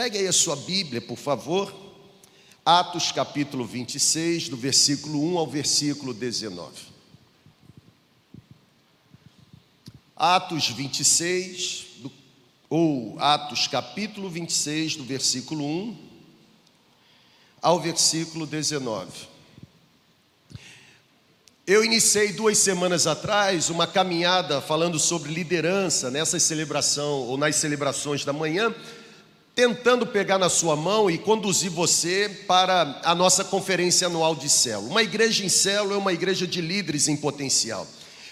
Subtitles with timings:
[0.00, 1.70] Pegue aí a sua Bíblia, por favor.
[2.64, 6.72] Atos capítulo 26, do versículo 1 ao versículo 19.
[10.16, 12.10] Atos 26, do,
[12.70, 15.98] ou Atos capítulo 26, do versículo 1
[17.60, 19.28] ao versículo 19.
[21.66, 28.24] Eu iniciei duas semanas atrás uma caminhada falando sobre liderança nessa celebração ou nas celebrações
[28.24, 28.74] da manhã,
[29.54, 34.90] tentando pegar na sua mão e conduzir você para a nossa conferência anual de célula.
[34.90, 37.86] Uma igreja em célula é uma igreja de líderes em potencial.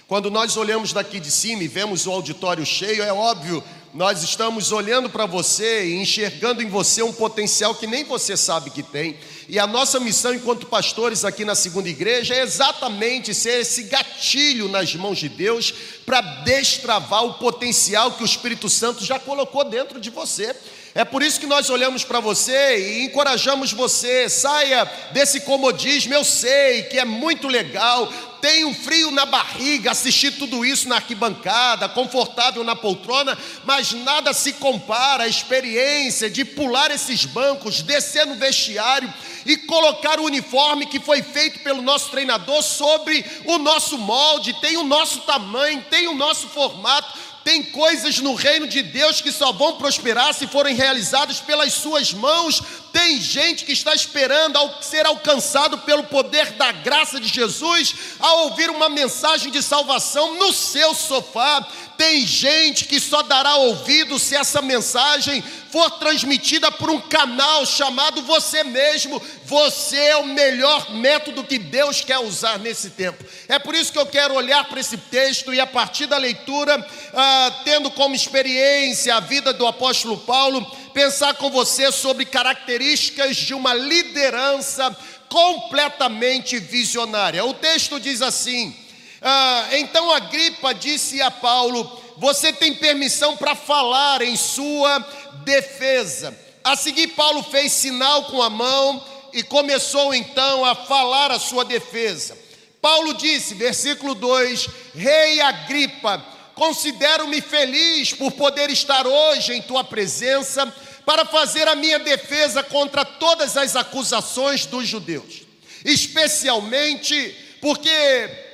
[0.06, 4.72] Quando nós olhamos daqui de cima e vemos o auditório cheio, é óbvio, nós estamos
[4.72, 9.16] olhando para você e enxergando em você um potencial que nem você sabe que tem
[9.48, 14.68] e a nossa missão enquanto pastores aqui na segunda igreja é exatamente ser esse gatilho
[14.68, 15.72] nas mãos de Deus
[16.04, 20.54] para destravar o potencial que o Espírito Santo já colocou dentro de você.
[20.94, 26.14] É por isso que nós olhamos para você e encorajamos você, saia desse comodismo.
[26.14, 30.96] Eu sei que é muito legal, tem um frio na barriga assistir tudo isso na
[30.96, 38.26] arquibancada, confortável na poltrona, mas nada se compara à experiência de pular esses bancos, descer
[38.26, 39.12] no vestiário
[39.44, 44.76] e colocar o uniforme que foi feito pelo nosso treinador sobre o nosso molde, tem
[44.76, 49.52] o nosso tamanho, tem o nosso formato tem coisas no reino de Deus que só
[49.52, 52.62] vão prosperar se forem realizadas pelas suas mãos.
[52.92, 58.70] Tem gente que está esperando ser alcançado pelo poder da graça de Jesus ao ouvir
[58.70, 61.66] uma mensagem de salvação no seu sofá.
[61.96, 68.22] Tem gente que só dará ouvido se essa mensagem for transmitida por um canal chamado
[68.22, 69.20] você mesmo.
[69.44, 73.24] Você é o melhor método que Deus quer usar nesse tempo.
[73.48, 76.86] É por isso que eu quero olhar para esse texto e, a partir da leitura,
[77.14, 80.64] ah, tendo como experiência a vida do apóstolo Paulo,
[80.98, 84.90] pensar com você sobre características de uma liderança
[85.28, 87.44] completamente visionária.
[87.44, 88.74] O texto diz assim.
[89.22, 94.98] Ah, então Agripa disse a Paulo: Você tem permissão para falar em sua
[95.44, 96.36] defesa.
[96.64, 99.00] A seguir, Paulo fez sinal com a mão
[99.32, 102.36] e começou então a falar a sua defesa.
[102.82, 106.20] Paulo disse, versículo 2: Rei Agripa,
[106.56, 110.74] considero-me feliz por poder estar hoje em tua presença
[111.08, 115.40] para fazer a minha defesa contra todas as acusações dos judeus,
[115.82, 118.44] especialmente porque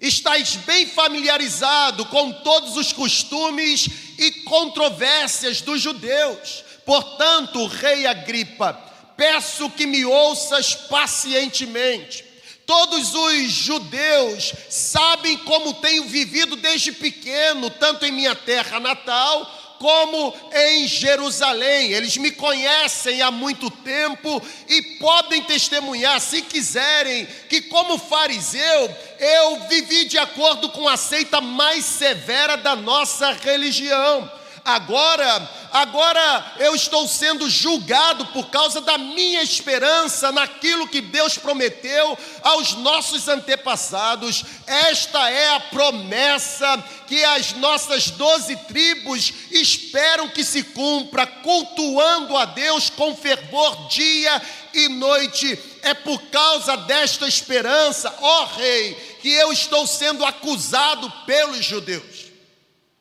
[0.00, 3.86] Estais bem familiarizado com todos os costumes
[4.16, 6.64] e controvérsias dos judeus.
[6.86, 8.72] Portanto, rei Agripa,
[9.16, 12.24] peço que me ouças pacientemente.
[12.64, 20.34] Todos os judeus sabem como tenho vivido desde pequeno, tanto em minha terra natal como
[20.52, 21.92] em Jerusalém.
[21.92, 29.68] Eles me conhecem há muito tempo e podem testemunhar, se quiserem, que como fariseu eu
[29.68, 34.37] vivi de acordo com a seita mais severa da nossa religião.
[34.68, 42.18] Agora, agora eu estou sendo julgado por causa da minha esperança naquilo que Deus prometeu
[42.42, 44.44] aos nossos antepassados.
[44.66, 52.44] Esta é a promessa que as nossas doze tribos esperam que se cumpra, cultuando a
[52.44, 54.42] Deus com fervor dia
[54.74, 55.58] e noite.
[55.80, 58.92] É por causa desta esperança, ó Rei,
[59.22, 62.26] que eu estou sendo acusado pelos judeus.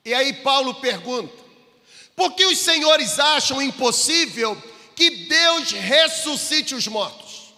[0.06, 1.47] E aí Paulo pergunta:
[2.18, 4.58] por que os senhores acham impossível
[4.96, 7.54] que Deus ressuscite os mortos?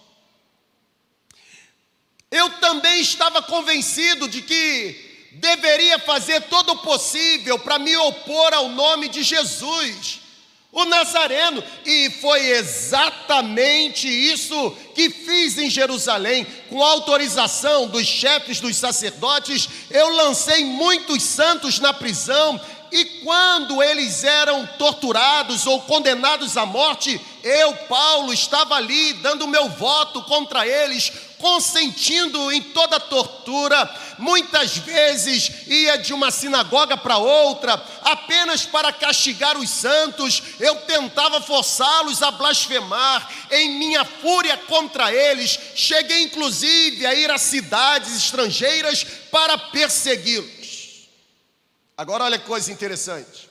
[2.30, 8.68] Eu também estava convencido de que deveria fazer todo o possível para me opor ao
[8.68, 10.20] nome de Jesus,
[10.70, 18.76] o Nazareno, e foi exatamente isso que fiz em Jerusalém, com autorização dos chefes dos
[18.76, 19.68] sacerdotes.
[19.90, 22.60] Eu lancei muitos santos na prisão
[22.92, 29.68] e quando eles eram torturados ou condenados à morte, eu, Paulo, estava ali dando meu
[29.68, 33.88] voto contra eles, consentindo em toda tortura.
[34.18, 40.42] Muitas vezes ia de uma sinagoga para outra, apenas para castigar os santos.
[40.58, 43.30] Eu tentava forçá-los a blasfemar.
[43.50, 50.59] Em minha fúria contra eles, cheguei inclusive a ir a cidades estrangeiras para persegui-los.
[52.00, 53.50] Agora olha que coisa interessante.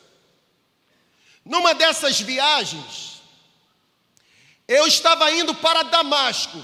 [1.46, 3.22] Numa dessas viagens,
[4.68, 6.60] eu estava indo para Damasco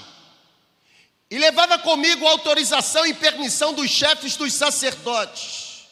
[1.30, 5.86] e levava comigo autorização e permissão dos chefes dos sacerdotes.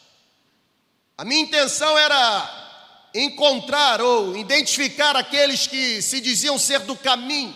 [1.16, 7.54] A minha intenção era encontrar ou identificar aqueles que se diziam ser do caminho,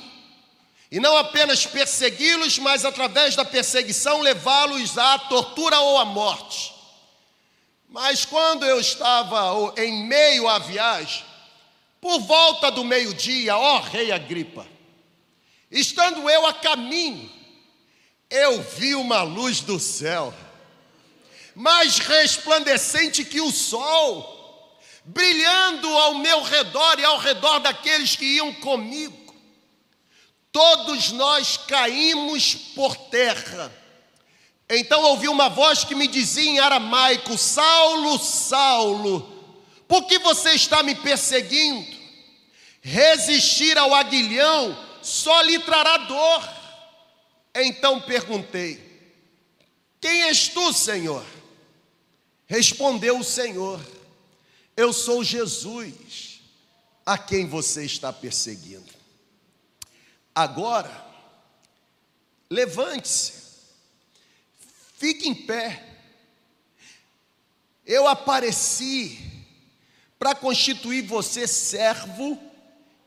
[0.93, 6.77] e não apenas persegui-los, mas através da perseguição levá-los à tortura ou à morte.
[7.88, 11.25] Mas quando eu estava em meio à viagem,
[12.00, 14.67] por volta do meio-dia, ó rei Agripa,
[15.70, 17.31] estando eu a caminho,
[18.29, 20.35] eu vi uma luz do céu,
[21.55, 28.52] mais resplandecente que o sol, brilhando ao meu redor e ao redor daqueles que iam
[28.55, 29.34] comigo.
[30.52, 33.73] Todos nós caímos por terra.
[34.70, 39.20] Então ouvi uma voz que me dizia em aramaico: Saulo, Saulo,
[39.87, 41.97] por que você está me perseguindo?
[42.81, 46.49] Resistir ao aguilhão só lhe trará dor.
[47.55, 48.79] Então perguntei:
[50.00, 51.25] Quem és tu, Senhor?
[52.47, 53.81] Respondeu o Senhor:
[54.76, 56.41] Eu sou Jesus,
[57.06, 58.93] a quem você está perseguindo.
[60.35, 61.06] Agora,
[62.50, 63.38] levante-se,
[64.98, 65.84] fique em pé.
[67.86, 69.18] Eu apareci
[70.18, 72.38] para constituir você servo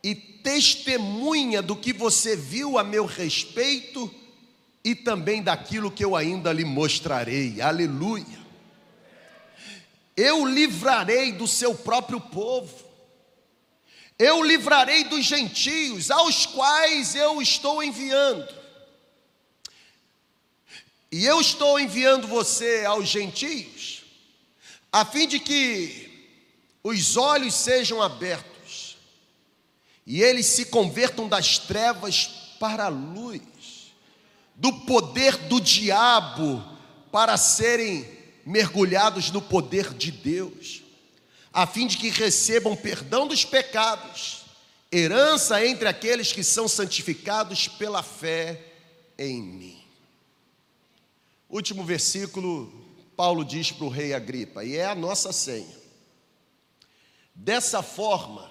[0.01, 4.13] e testemunha do que você viu a meu respeito
[4.83, 7.61] e também daquilo que eu ainda lhe mostrarei.
[7.61, 8.39] Aleluia.
[10.15, 12.89] Eu livrarei do seu próprio povo.
[14.17, 18.60] Eu livrarei dos gentios aos quais eu estou enviando.
[21.11, 24.03] E eu estou enviando você aos gentios,
[24.91, 26.09] a fim de que
[26.81, 28.97] os olhos sejam abertos
[30.07, 32.27] e eles se convertam das trevas
[32.59, 33.41] para a luz,
[34.55, 36.63] do poder do diabo
[37.11, 38.07] para serem
[38.45, 40.81] mergulhados no poder de Deus,
[41.51, 44.43] a fim de que recebam perdão dos pecados,
[44.89, 48.61] herança entre aqueles que são santificados pela fé
[49.17, 49.80] em mim.
[51.51, 52.71] Último versículo,
[53.17, 55.75] Paulo diz para o rei Agripa, e é a nossa senha.
[57.35, 58.49] Dessa forma,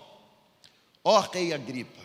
[1.02, 2.02] ó rei Agripa,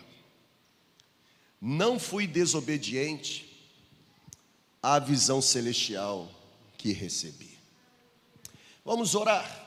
[1.60, 3.44] não fui desobediente
[4.82, 6.30] à visão celestial
[6.78, 7.58] que recebi.
[8.82, 9.64] Vamos orar.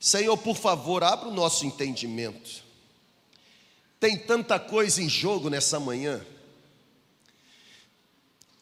[0.00, 2.64] Senhor, por favor, abra o nosso entendimento.
[4.00, 6.26] Tem tanta coisa em jogo nessa manhã.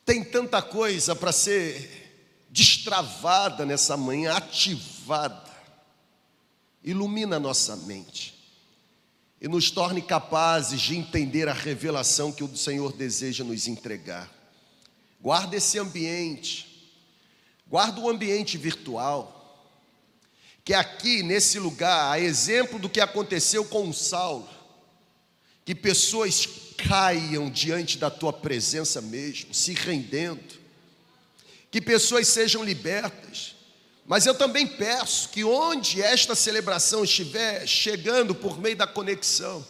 [0.09, 5.55] Tem tanta coisa para ser destravada nessa manhã, ativada.
[6.83, 8.35] Ilumina a nossa mente
[9.39, 14.33] e nos torne capazes de entender a revelação que o Senhor deseja nos entregar.
[15.21, 16.91] Guarda esse ambiente,
[17.67, 19.69] guarda o ambiente virtual,
[20.65, 24.49] que aqui nesse lugar, a exemplo do que aconteceu com Saulo,
[25.67, 26.47] que pessoas
[26.79, 30.57] caiam diante da tua presença mesmo, se rendendo,
[31.71, 33.57] que pessoas sejam libertas,
[34.07, 39.67] mas eu também peço que onde esta celebração estiver chegando por meio da conexão,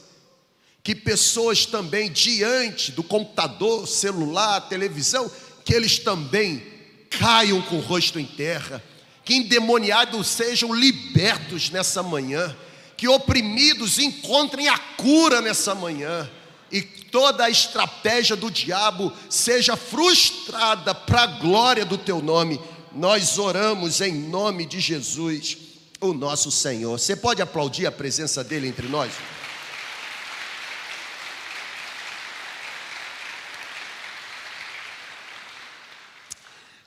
[0.83, 5.29] que pessoas também diante do computador, celular, televisão,
[5.65, 6.63] que eles também
[7.11, 8.83] caiam com o rosto em terra,
[9.25, 12.57] que endemoniados sejam libertos nessa manhã,
[12.97, 16.31] que oprimidos encontrem a cura nessa manhã,
[16.71, 22.61] e toda a estratégia do diabo seja frustrada para a glória do teu nome
[22.93, 25.57] nós oramos em nome de Jesus,
[26.01, 26.99] o nosso Senhor.
[26.99, 29.13] Você pode aplaudir a presença dele entre nós?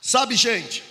[0.00, 0.84] Sabe, gente,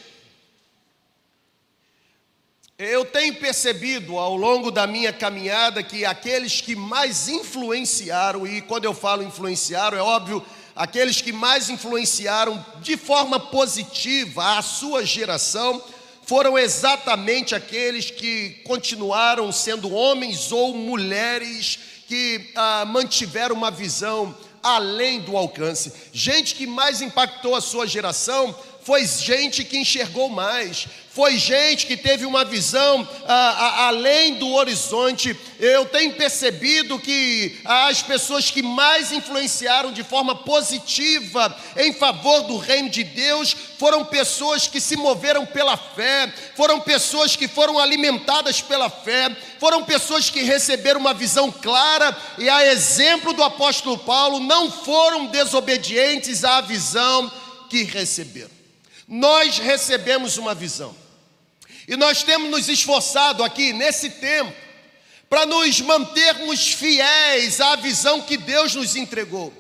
[2.84, 8.86] eu tenho percebido ao longo da minha caminhada que aqueles que mais influenciaram, e quando
[8.86, 10.44] eu falo influenciaram, é óbvio
[10.76, 15.80] aqueles que mais influenciaram de forma positiva a sua geração,
[16.24, 25.20] foram exatamente aqueles que continuaram sendo homens ou mulheres que ah, mantiveram uma visão além
[25.20, 25.94] do alcance.
[26.12, 31.98] Gente que mais impactou a sua geração foi gente que enxergou mais, foi gente que
[31.98, 35.38] teve uma visão a, a, além do horizonte.
[35.60, 42.58] Eu tenho percebido que as pessoas que mais influenciaram de forma positiva em favor do
[42.58, 48.62] reino de Deus foram pessoas que se moveram pela fé, foram pessoas que foram alimentadas
[48.62, 54.40] pela fé, foram pessoas que receberam uma visão clara e, a exemplo do apóstolo Paulo,
[54.40, 57.30] não foram desobedientes à visão
[57.70, 58.61] que receberam.
[59.12, 60.96] Nós recebemos uma visão.
[61.86, 64.54] E nós temos nos esforçado aqui nesse tempo
[65.30, 69.52] para nos mantermos fiéis à visão que Deus nos entregou.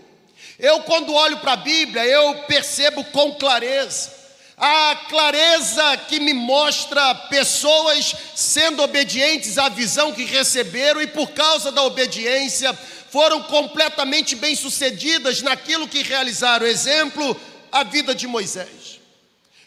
[0.57, 4.21] Eu, quando olho para a Bíblia, eu percebo com clareza
[4.63, 11.71] a clareza que me mostra pessoas sendo obedientes à visão que receberam e por causa
[11.71, 12.71] da obediência
[13.09, 16.67] foram completamente bem-sucedidas naquilo que realizaram.
[16.67, 17.35] Exemplo,
[17.71, 19.00] a vida de Moisés.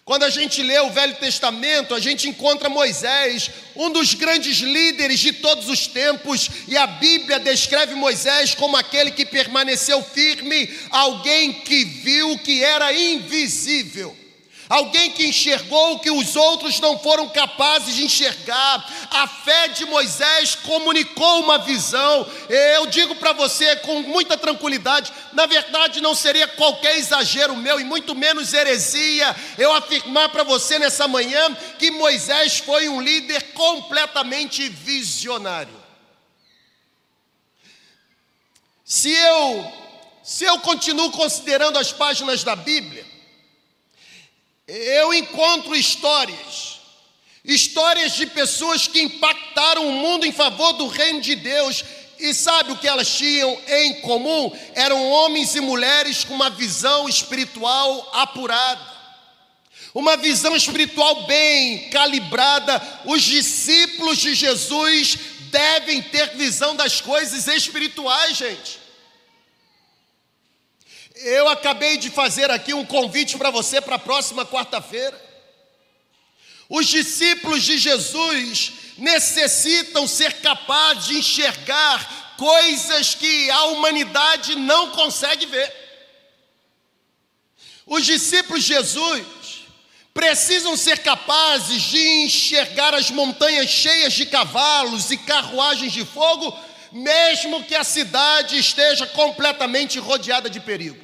[0.04, 5.18] Quando a gente lê o Velho Testamento, a gente encontra Moisés, um dos grandes líderes
[5.18, 11.54] de todos os tempos, e a Bíblia descreve Moisés como aquele que permaneceu firme, alguém
[11.54, 14.23] que viu que era invisível.
[14.68, 19.08] Alguém que enxergou o que os outros não foram capazes de enxergar.
[19.10, 22.26] A fé de Moisés comunicou uma visão.
[22.48, 27.84] Eu digo para você com muita tranquilidade: na verdade, não seria qualquer exagero meu e
[27.84, 34.66] muito menos heresia eu afirmar para você nessa manhã que Moisés foi um líder completamente
[34.68, 35.84] visionário.
[38.82, 39.72] Se eu,
[40.22, 43.13] se eu continuo considerando as páginas da Bíblia,
[44.66, 46.80] eu encontro histórias,
[47.44, 51.84] histórias de pessoas que impactaram o mundo em favor do reino de Deus.
[52.18, 54.50] E sabe o que elas tinham em comum?
[54.74, 58.94] Eram homens e mulheres com uma visão espiritual apurada
[59.94, 62.82] uma visão espiritual bem calibrada.
[63.04, 65.16] Os discípulos de Jesus
[65.52, 68.83] devem ter visão das coisas espirituais, gente.
[71.14, 75.20] Eu acabei de fazer aqui um convite para você para a próxima quarta-feira.
[76.68, 85.46] Os discípulos de Jesus necessitam ser capazes de enxergar coisas que a humanidade não consegue
[85.46, 85.72] ver.
[87.86, 89.64] Os discípulos de Jesus
[90.12, 96.56] precisam ser capazes de enxergar as montanhas cheias de cavalos e carruagens de fogo,
[96.90, 101.03] mesmo que a cidade esteja completamente rodeada de perigo.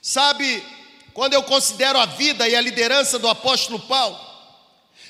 [0.00, 0.62] Sabe,
[1.12, 4.18] quando eu considero a vida e a liderança do apóstolo Paulo,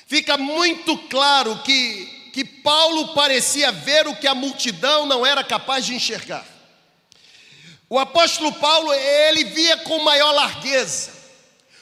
[0.07, 5.85] fica muito claro que, que Paulo parecia ver o que a multidão não era capaz
[5.85, 6.45] de enxergar.
[7.89, 11.11] O apóstolo Paulo, ele via com maior largueza.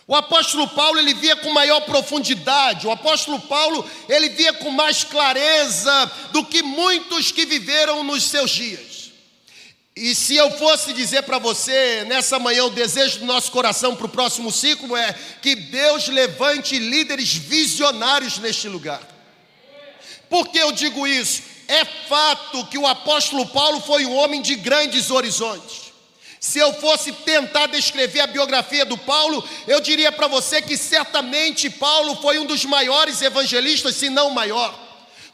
[0.07, 2.87] O apóstolo Paulo, ele via com maior profundidade.
[2.87, 8.51] O apóstolo Paulo, ele via com mais clareza do que muitos que viveram nos seus
[8.51, 8.86] dias.
[9.99, 14.05] E se eu fosse dizer para você nessa manhã o desejo do nosso coração para
[14.05, 15.11] o próximo ciclo é
[15.41, 19.01] que Deus levante líderes visionários neste lugar.
[20.29, 21.41] Por que eu digo isso?
[21.67, 25.91] É fato que o apóstolo Paulo foi um homem de grandes horizontes.
[26.39, 31.71] Se eu fosse tentar descrever a biografia do Paulo, eu diria para você que certamente
[31.71, 34.86] Paulo foi um dos maiores evangelistas, se não o maior.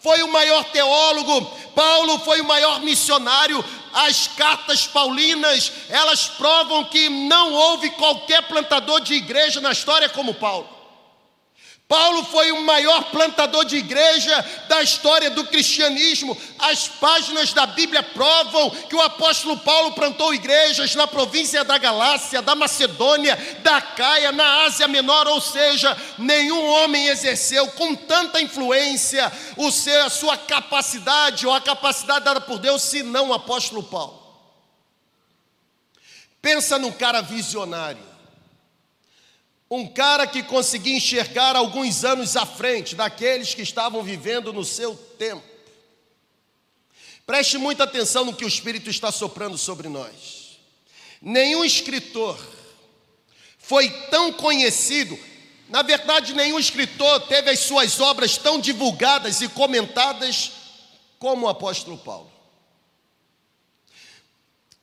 [0.04, 7.08] Foi o maior teólogo, Paulo foi o maior missionário, as cartas paulinas, elas provam que
[7.08, 10.73] não houve qualquer plantador de igreja na história como Paulo.
[11.88, 16.36] Paulo foi o maior plantador de igreja da história do cristianismo.
[16.58, 22.42] As páginas da Bíblia provam que o apóstolo Paulo plantou igrejas na província da Galácia,
[22.42, 29.32] da Macedônia, da Caia, na Ásia Menor, ou seja, nenhum homem exerceu com tanta influência
[29.58, 34.24] o seu, a sua capacidade ou a capacidade dada por Deus, senão o apóstolo Paulo.
[36.42, 38.13] Pensa num cara visionário
[39.76, 44.96] um cara que conseguia enxergar alguns anos à frente daqueles que estavam vivendo no seu
[44.96, 45.44] tempo.
[47.26, 50.60] Preste muita atenção no que o Espírito está soprando sobre nós.
[51.20, 52.38] Nenhum escritor
[53.58, 55.18] foi tão conhecido,
[55.68, 60.52] na verdade, nenhum escritor teve as suas obras tão divulgadas e comentadas
[61.18, 62.32] como o apóstolo Paulo.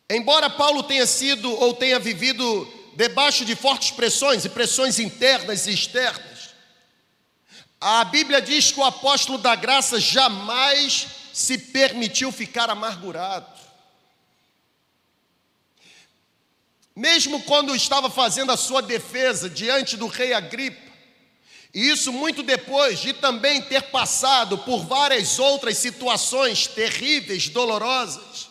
[0.09, 5.73] Embora Paulo tenha sido ou tenha vivido debaixo de fortes pressões, e pressões internas e
[5.73, 6.50] externas.
[7.80, 13.59] A Bíblia diz que o apóstolo da graça jamais se permitiu ficar amargurado.
[16.94, 20.90] Mesmo quando estava fazendo a sua defesa diante do rei Agripa,
[21.73, 28.50] e isso muito depois de também ter passado por várias outras situações terríveis, dolorosas,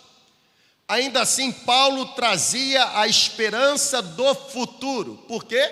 [0.90, 5.24] Ainda assim, Paulo trazia a esperança do futuro.
[5.28, 5.72] Por quê?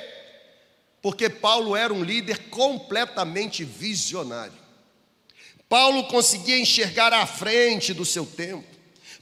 [1.01, 4.53] Porque Paulo era um líder completamente visionário.
[5.67, 8.67] Paulo conseguia enxergar à frente do seu tempo.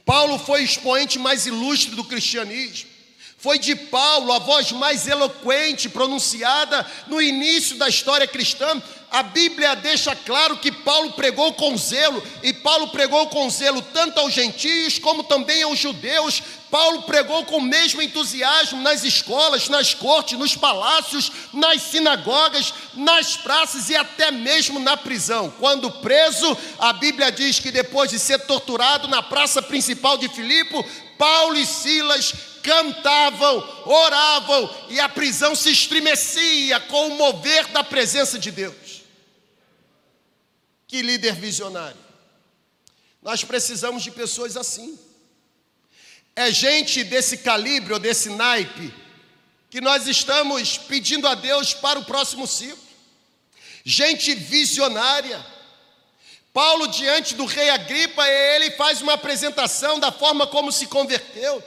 [0.04, 2.90] Paulo foi o expoente mais ilustre do cristianismo.
[3.38, 8.82] Foi de Paulo a voz mais eloquente pronunciada no início da história cristã.
[9.10, 14.18] a Bíblia deixa claro que Paulo pregou com zelo, e Paulo pregou com zelo tanto
[14.18, 16.42] aos gentios como também aos judeus.
[16.70, 23.36] Paulo pregou com o mesmo entusiasmo nas escolas, nas cortes, nos palácios, nas sinagogas, nas
[23.36, 25.52] praças e até mesmo na prisão.
[25.60, 30.84] Quando preso, a Bíblia diz que depois de ser torturado na praça principal de Filipe,
[31.16, 32.32] Paulo e Silas
[32.62, 39.02] cantavam, oravam e a prisão se estremecia com o mover da presença de Deus.
[40.88, 41.98] Que líder visionário.
[43.22, 44.98] Nós precisamos de pessoas assim.
[46.34, 48.92] É gente desse calibre ou desse naipe
[49.70, 52.78] que nós estamos pedindo a Deus para o próximo ciclo.
[53.84, 55.44] Gente visionária.
[56.56, 61.62] Paulo, diante do rei Agripa, ele faz uma apresentação da forma como se converteu.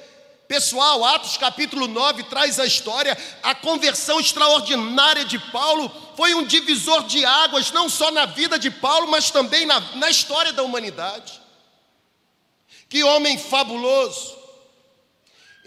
[0.48, 7.04] Pessoal, Atos capítulo 9 traz a história, a conversão extraordinária de Paulo foi um divisor
[7.04, 11.40] de águas, não só na vida de Paulo, mas também na, na história da humanidade.
[12.90, 14.36] Que homem fabuloso.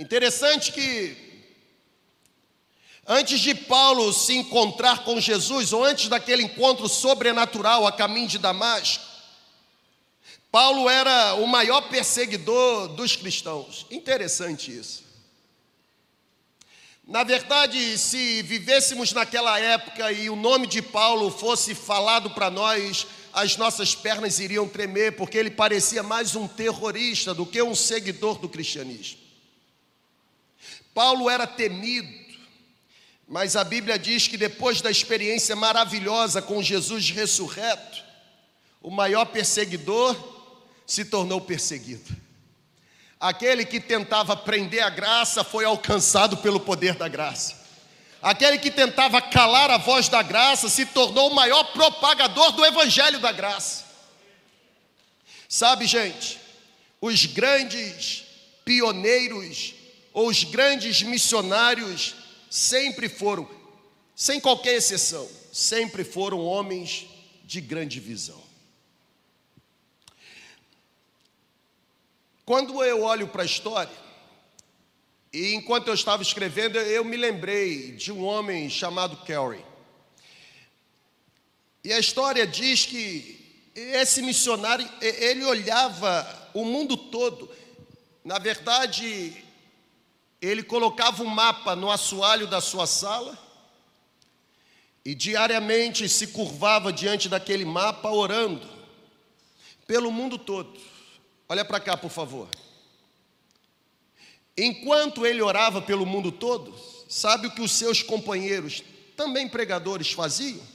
[0.00, 1.46] Interessante que
[3.06, 8.38] antes de Paulo se encontrar com Jesus, ou antes daquele encontro sobrenatural a caminho de
[8.38, 9.11] Damasco,
[10.52, 13.86] Paulo era o maior perseguidor dos cristãos.
[13.90, 15.02] Interessante isso.
[17.08, 23.06] Na verdade, se vivêssemos naquela época e o nome de Paulo fosse falado para nós,
[23.32, 28.38] as nossas pernas iriam tremer, porque ele parecia mais um terrorista do que um seguidor
[28.38, 29.20] do cristianismo.
[30.92, 32.12] Paulo era temido,
[33.26, 38.04] mas a Bíblia diz que depois da experiência maravilhosa com Jesus ressurreto,
[38.82, 40.31] o maior perseguidor
[40.92, 42.14] se tornou perseguido.
[43.18, 47.56] Aquele que tentava prender a graça foi alcançado pelo poder da graça.
[48.20, 53.18] Aquele que tentava calar a voz da graça se tornou o maior propagador do evangelho
[53.20, 53.86] da graça.
[55.48, 56.38] Sabe, gente,
[57.00, 58.24] os grandes
[58.62, 59.72] pioneiros
[60.12, 62.14] ou os grandes missionários
[62.50, 63.48] sempre foram,
[64.14, 67.06] sem qualquer exceção, sempre foram homens
[67.44, 68.41] de grande visão.
[72.44, 74.02] Quando eu olho para a história,
[75.32, 79.64] e enquanto eu estava escrevendo, eu me lembrei de um homem chamado Carey.
[81.84, 83.40] E a história diz que
[83.74, 87.50] esse missionário, ele olhava o mundo todo.
[88.24, 89.42] Na verdade,
[90.40, 93.38] ele colocava um mapa no assoalho da sua sala
[95.04, 98.68] e diariamente se curvava diante daquele mapa orando
[99.86, 100.91] pelo mundo todo.
[101.52, 102.48] Olha para cá, por favor.
[104.56, 106.74] Enquanto ele orava pelo mundo todo,
[107.10, 108.82] sabe o que os seus companheiros,
[109.14, 110.66] também pregadores, faziam?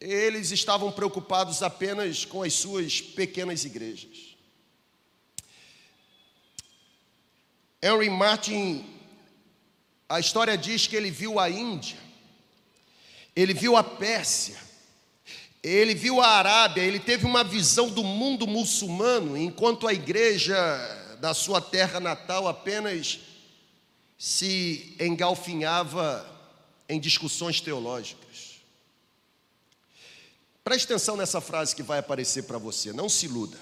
[0.00, 4.36] Eles estavam preocupados apenas com as suas pequenas igrejas.
[7.82, 8.86] Henry Martin,
[10.08, 11.98] a história diz que ele viu a Índia,
[13.34, 14.67] ele viu a Pérsia,
[15.62, 20.56] ele viu a Arábia, ele teve uma visão do mundo muçulmano, enquanto a igreja
[21.20, 23.20] da sua terra natal apenas
[24.16, 26.26] se engalfinhava
[26.88, 28.60] em discussões teológicas.
[30.62, 33.58] Preste atenção nessa frase que vai aparecer para você, não se iluda.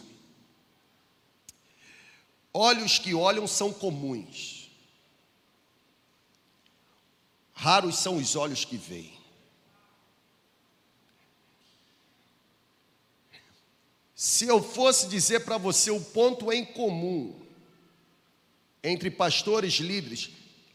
[2.53, 4.71] Olhos que olham são comuns,
[7.53, 9.16] raros são os olhos que veem.
[14.37, 17.41] Se eu fosse dizer para você o ponto em comum
[18.85, 20.29] entre pastores líderes,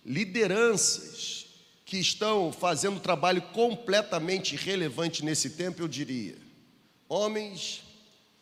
[0.03, 1.45] lideranças
[1.85, 6.35] que estão fazendo trabalho completamente irrelevante nesse tempo, eu diria:
[7.07, 7.83] homens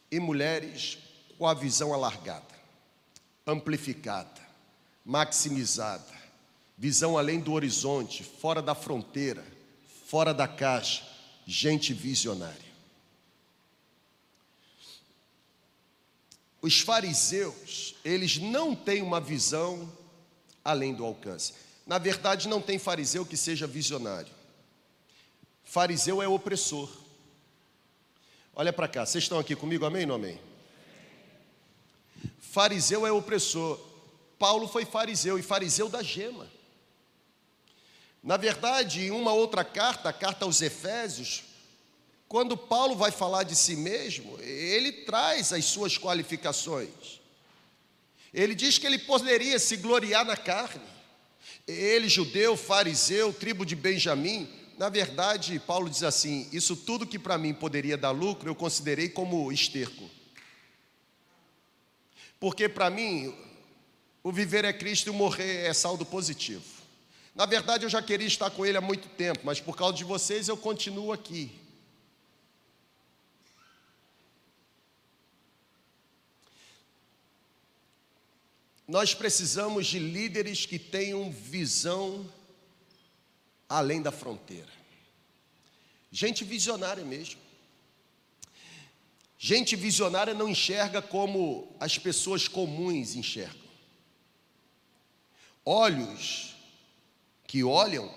[0.10, 0.97] e mulheres
[1.38, 2.55] com a visão alargada,
[3.45, 4.39] amplificada,
[5.03, 6.13] maximizada,
[6.77, 9.45] visão além do horizonte, fora da fronteira,
[10.05, 11.05] fora da caixa,
[11.45, 12.68] gente visionária.
[16.62, 19.91] Os fariseus, eles não têm uma visão
[20.63, 21.54] além do alcance.
[21.86, 24.32] Na verdade, não tem fariseu que seja visionário.
[25.63, 26.89] Fariseu é opressor.
[28.56, 30.39] Olha para cá, vocês estão aqui comigo, amém ou não amém?
[32.39, 33.80] Fariseu é opressor.
[34.38, 36.48] Paulo foi fariseu e fariseu da gema.
[38.22, 41.43] Na verdade, em uma outra carta, a carta aos Efésios,
[42.30, 47.20] quando Paulo vai falar de si mesmo, ele traz as suas qualificações.
[48.32, 50.86] Ele diz que ele poderia se gloriar na carne.
[51.68, 57.38] Ele, judeu, fariseu, tribo de Benjamim, na verdade, Paulo diz assim: Isso tudo que para
[57.38, 60.08] mim poderia dar lucro, eu considerei como esterco.
[62.39, 63.36] Porque para mim,
[64.24, 66.63] o viver é Cristo e o morrer é saldo positivo.
[67.34, 70.04] Na verdade, eu já queria estar com Ele há muito tempo, mas por causa de
[70.04, 71.52] vocês eu continuo aqui.
[78.89, 82.28] Nós precisamos de líderes que tenham visão
[83.69, 84.73] além da fronteira.
[86.12, 87.39] Gente visionária mesmo.
[89.38, 93.69] Gente visionária não enxerga como as pessoas comuns enxergam.
[95.63, 96.56] Olhos
[97.45, 98.12] que olham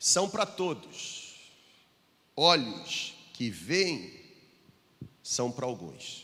[0.00, 1.36] são para todos.
[2.34, 4.20] Olhos que veem
[5.22, 6.23] são para alguns.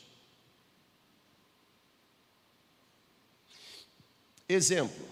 [4.52, 5.08] Exemplo.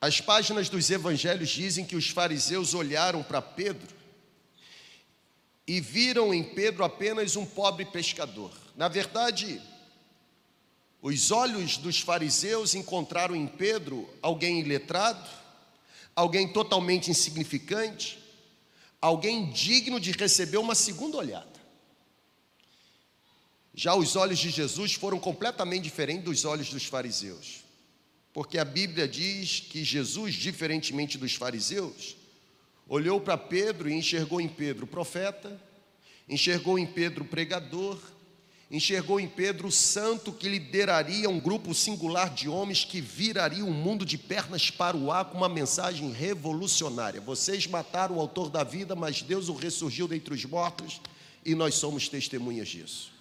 [0.00, 3.94] As páginas dos evangelhos dizem que os fariseus olharam para Pedro
[5.64, 8.50] e viram em Pedro apenas um pobre pescador.
[8.74, 9.62] Na verdade,
[11.00, 15.30] os olhos dos fariseus encontraram em Pedro alguém iletrado,
[16.16, 18.18] alguém totalmente insignificante,
[19.00, 21.51] alguém digno de receber uma segunda olhada.
[23.74, 27.64] Já os olhos de Jesus foram completamente diferentes dos olhos dos fariseus.
[28.32, 32.16] Porque a Bíblia diz que Jesus, diferentemente dos fariseus,
[32.88, 35.60] olhou para Pedro e enxergou em Pedro profeta,
[36.28, 37.98] enxergou em Pedro pregador,
[38.70, 43.72] enxergou em Pedro o santo que lideraria um grupo singular de homens que viraria um
[43.72, 47.20] mundo de pernas para o ar com uma mensagem revolucionária.
[47.20, 51.02] Vocês mataram o autor da vida, mas Deus o ressurgiu dentre os mortos
[51.44, 53.11] e nós somos testemunhas disso.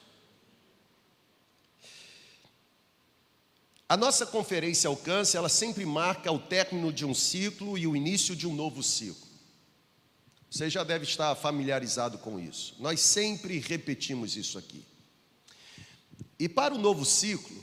[3.92, 8.34] A nossa conferência Alcance, ela sempre marca o término de um ciclo e o início
[8.38, 9.28] de um novo ciclo.
[10.50, 12.74] Você já deve estar familiarizado com isso.
[12.80, 14.82] Nós sempre repetimos isso aqui.
[16.40, 17.62] E para o novo ciclo,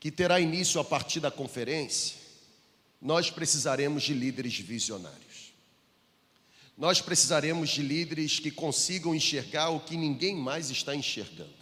[0.00, 2.16] que terá início a partir da conferência,
[2.98, 5.52] nós precisaremos de líderes visionários.
[6.78, 11.55] Nós precisaremos de líderes que consigam enxergar o que ninguém mais está enxergando.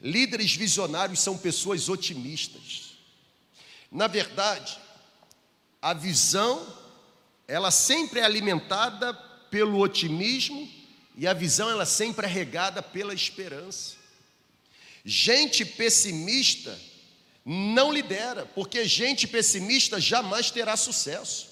[0.00, 2.94] Líderes visionários são pessoas otimistas.
[3.90, 4.78] Na verdade,
[5.80, 6.66] a visão,
[7.46, 9.14] ela sempre é alimentada
[9.50, 10.68] pelo otimismo
[11.16, 13.94] e a visão ela sempre é regada pela esperança.
[15.04, 16.76] Gente pessimista
[17.44, 21.48] não lidera, porque gente pessimista jamais terá sucesso.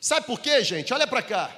[0.00, 0.92] Sabe por quê, gente?
[0.92, 1.56] Olha para cá.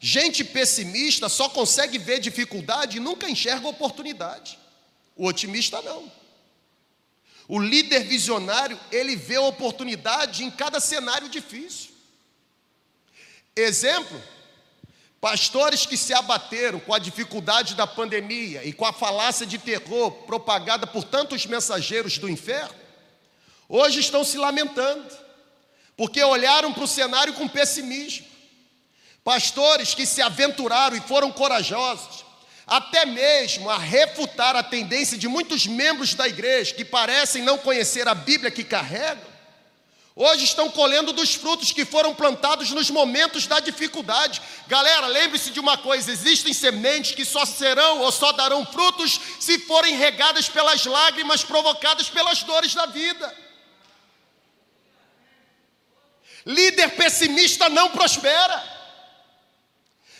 [0.00, 4.58] Gente pessimista só consegue ver dificuldade e nunca enxerga oportunidade.
[5.16, 6.10] O otimista não.
[7.46, 11.90] O líder visionário, ele vê oportunidade em cada cenário difícil.
[13.54, 14.20] Exemplo:
[15.20, 20.10] pastores que se abateram com a dificuldade da pandemia e com a falácia de terror
[20.26, 22.74] propagada por tantos mensageiros do inferno,
[23.68, 25.06] hoje estão se lamentando,
[25.96, 28.26] porque olharam para o cenário com pessimismo.
[29.22, 32.23] Pastores que se aventuraram e foram corajosos,
[32.66, 38.08] até mesmo a refutar a tendência de muitos membros da igreja que parecem não conhecer
[38.08, 39.34] a Bíblia que carregam,
[40.16, 44.40] hoje estão colhendo dos frutos que foram plantados nos momentos da dificuldade.
[44.66, 49.58] Galera, lembre-se de uma coisa: existem sementes que só serão ou só darão frutos se
[49.58, 53.44] forem regadas pelas lágrimas provocadas pelas dores da vida.
[56.46, 58.73] Líder pessimista não prospera.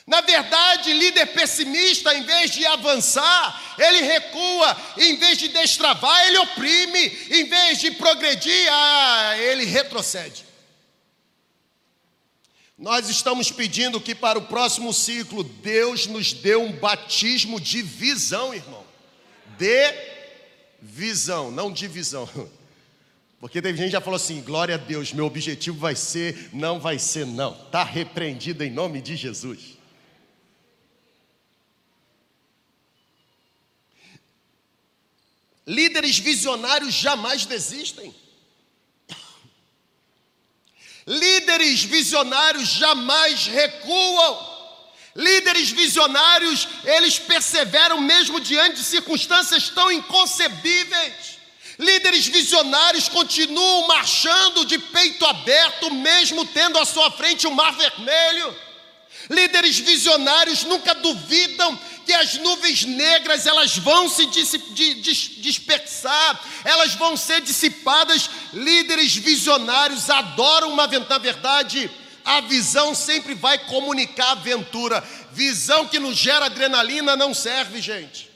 [0.07, 6.39] Na verdade, líder pessimista, em vez de avançar, ele recua, em vez de destravar, ele
[6.39, 10.45] oprime, em vez de progredir, ah, ele retrocede.
[12.77, 18.53] Nós estamos pedindo que para o próximo ciclo Deus nos dê um batismo de visão,
[18.53, 18.85] irmão.
[19.57, 19.95] De
[20.83, 22.29] visão, não divisão.
[23.41, 26.79] Porque teve gente que já falou assim: glória a Deus, meu objetivo vai ser, não
[26.79, 27.55] vai ser, não.
[27.55, 29.74] Está repreendido em nome de Jesus.
[35.67, 38.15] Líderes visionários jamais desistem.
[41.07, 44.55] Líderes visionários jamais recuam.
[45.17, 51.39] Líderes visionários, eles perseveram mesmo diante de circunstâncias tão inconcebíveis.
[51.79, 58.57] Líderes visionários continuam marchando de peito aberto, mesmo tendo à sua frente o mar vermelho.
[59.31, 67.41] Líderes visionários nunca duvidam que as nuvens negras elas vão se dispersar elas vão ser
[67.43, 68.29] dissipadas.
[68.53, 71.91] Líderes visionários adoram uma na verdade.
[72.25, 75.03] A visão sempre vai comunicar aventura.
[75.33, 78.33] Visão que nos gera adrenalina não serve, gente.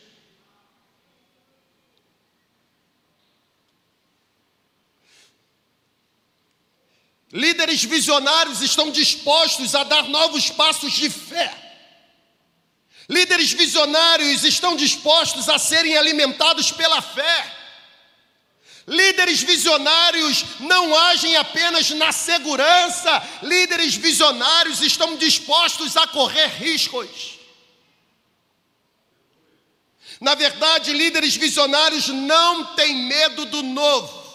[7.32, 11.67] Líderes visionários estão dispostos a dar novos passos de fé.
[13.08, 17.54] Líderes visionários estão dispostos a serem alimentados pela fé.
[18.86, 27.38] Líderes visionários não agem apenas na segurança, líderes visionários estão dispostos a correr riscos.
[30.20, 34.26] Na verdade, líderes visionários não têm medo do novo.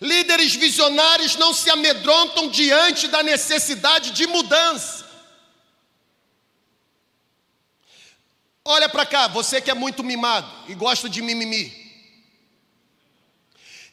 [0.00, 5.05] Líderes visionários não se amedrontam diante da necessidade de mudança.
[8.68, 11.72] Olha para cá, você que é muito mimado e gosta de mimimi.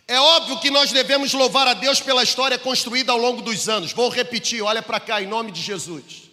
[0.07, 3.93] É óbvio que nós devemos louvar a Deus pela história construída ao longo dos anos.
[3.93, 6.23] Vou repetir, olha para cá, em nome de Jesus.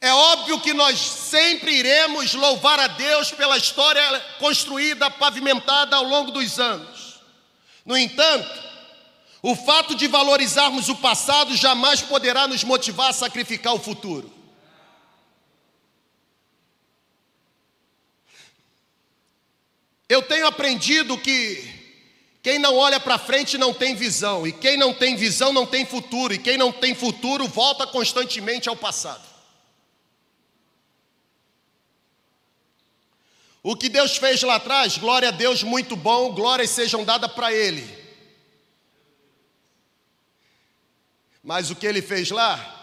[0.00, 6.32] É óbvio que nós sempre iremos louvar a Deus pela história construída, pavimentada ao longo
[6.32, 7.20] dos anos.
[7.86, 8.60] No entanto,
[9.40, 14.37] o fato de valorizarmos o passado jamais poderá nos motivar a sacrificar o futuro.
[20.08, 21.78] Eu tenho aprendido que
[22.42, 25.84] quem não olha para frente não tem visão, e quem não tem visão não tem
[25.84, 29.28] futuro, e quem não tem futuro volta constantemente ao passado.
[33.62, 37.52] O que Deus fez lá atrás, glória a Deus, muito bom, glórias sejam dadas para
[37.52, 37.86] Ele.
[41.42, 42.76] Mas o que Ele fez lá,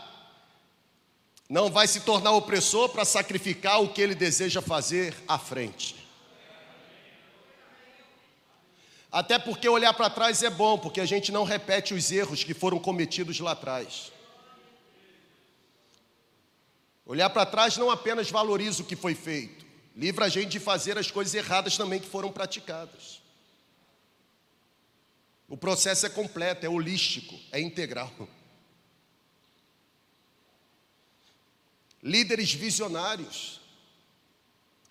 [1.49, 6.04] não vai se tornar opressor para sacrificar o que Ele deseja fazer à frente.
[9.15, 12.53] Até porque olhar para trás é bom, porque a gente não repete os erros que
[12.53, 14.11] foram cometidos lá atrás.
[17.05, 20.97] Olhar para trás não apenas valoriza o que foi feito, Livra a gente de fazer
[20.97, 23.21] as coisas erradas também que foram praticadas.
[25.47, 28.11] O processo é completo, é holístico, é integral.
[32.03, 33.61] Líderes visionários.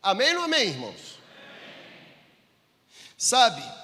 [0.02, 1.18] Amém ou amém, irmãos?
[1.28, 2.14] Amém.
[3.18, 3.83] Sabe,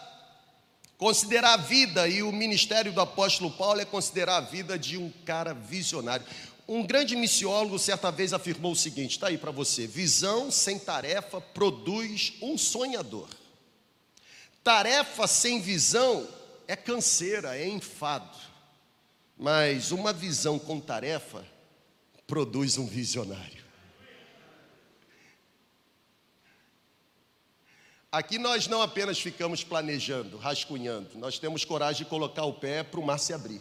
[1.01, 5.11] considerar a vida e o ministério do apóstolo Paulo é considerar a vida de um
[5.25, 6.27] cara visionário.
[6.69, 11.41] Um grande missiólogo certa vez afirmou o seguinte: está aí para você: visão sem tarefa
[11.41, 13.29] produz um sonhador.
[14.63, 16.29] Tarefa sem visão
[16.69, 18.37] é canseira, é enfado.
[19.39, 21.47] Mas uma visão com tarefa
[22.27, 23.60] produz um visionário.
[28.13, 32.99] Aqui nós não apenas ficamos planejando, rascunhando, nós temos coragem de colocar o pé para
[32.99, 33.61] o mar se abrir.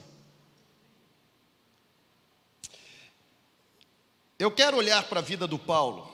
[4.39, 6.09] Eu quero olhar para a vida do Paulo,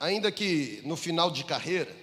[0.00, 1.94] ainda que no final de carreira,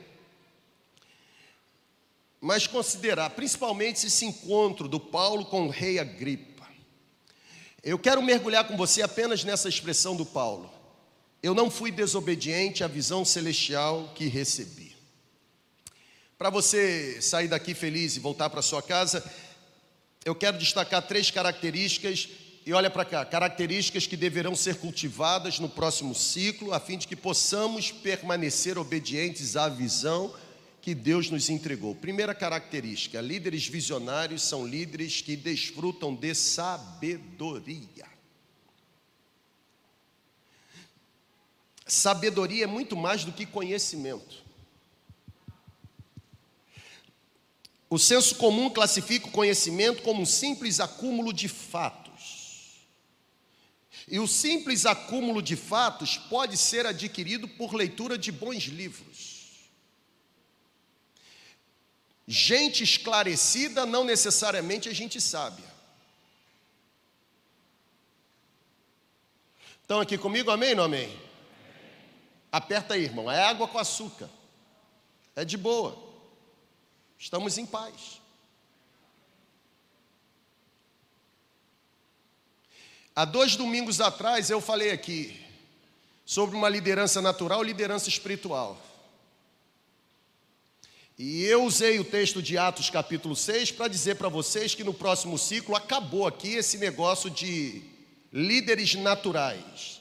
[2.39, 6.67] mas considerar principalmente esse encontro do Paulo com o rei Agripa.
[7.81, 10.71] Eu quero mergulhar com você apenas nessa expressão do Paulo.
[11.41, 14.90] Eu não fui desobediente à visão celestial que recebi.
[16.41, 19.23] Para você sair daqui feliz e voltar para sua casa,
[20.25, 22.29] eu quero destacar três características
[22.65, 27.07] e olha para cá, características que deverão ser cultivadas no próximo ciclo, a fim de
[27.07, 30.33] que possamos permanecer obedientes à visão
[30.81, 31.93] que Deus nos entregou.
[31.93, 38.07] Primeira característica: líderes visionários são líderes que desfrutam de sabedoria.
[41.85, 44.40] Sabedoria é muito mais do que conhecimento.
[47.91, 52.41] O senso comum classifica o conhecimento como um simples acúmulo de fatos
[54.07, 59.69] e o simples acúmulo de fatos pode ser adquirido por leitura de bons livros.
[62.27, 65.69] Gente esclarecida não necessariamente é gente sábia.
[69.81, 71.21] Estão aqui comigo, amém ou amém?
[72.51, 73.29] Aperta aí, irmão.
[73.29, 74.29] É água com açúcar.
[75.35, 76.10] É de boa.
[77.21, 78.19] Estamos em paz.
[83.15, 85.39] Há dois domingos atrás eu falei aqui
[86.25, 88.75] sobre uma liderança natural e liderança espiritual.
[91.15, 94.91] E eu usei o texto de Atos capítulo 6 para dizer para vocês que no
[94.91, 97.83] próximo ciclo acabou aqui esse negócio de
[98.33, 100.00] líderes naturais.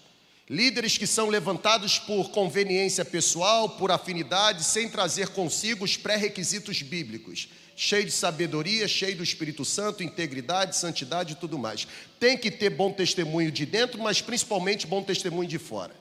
[0.51, 7.49] Líderes que são levantados por conveniência pessoal, por afinidade, sem trazer consigo os pré-requisitos bíblicos.
[7.77, 11.87] Cheio de sabedoria, cheio do Espírito Santo, integridade, santidade e tudo mais.
[12.19, 15.95] Tem que ter bom testemunho de dentro, mas principalmente bom testemunho de fora.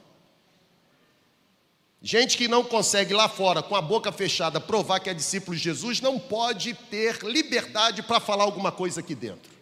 [2.01, 5.61] Gente que não consegue lá fora, com a boca fechada, provar que é discípulo de
[5.61, 9.58] Jesus, não pode ter liberdade para falar alguma coisa aqui dentro.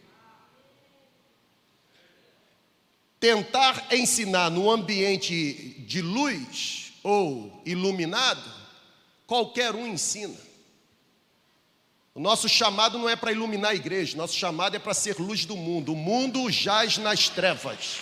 [3.20, 8.44] Tentar ensinar no ambiente de luz ou iluminado,
[9.26, 10.36] qualquer um ensina.
[12.14, 15.46] O nosso chamado não é para iluminar a igreja, nosso chamado é para ser luz
[15.46, 15.94] do mundo.
[15.94, 18.00] O mundo jaz nas trevas.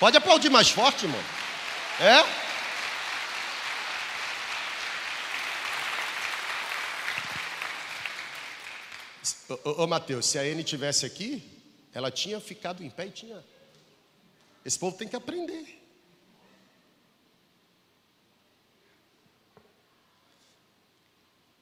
[0.00, 1.22] Pode aplaudir mais forte, irmão.
[2.00, 2.49] É?
[9.64, 11.42] Ô, ô, Mateus, se a N tivesse aqui,
[11.92, 13.44] ela tinha ficado em pé e tinha.
[14.64, 15.80] Esse povo tem que aprender.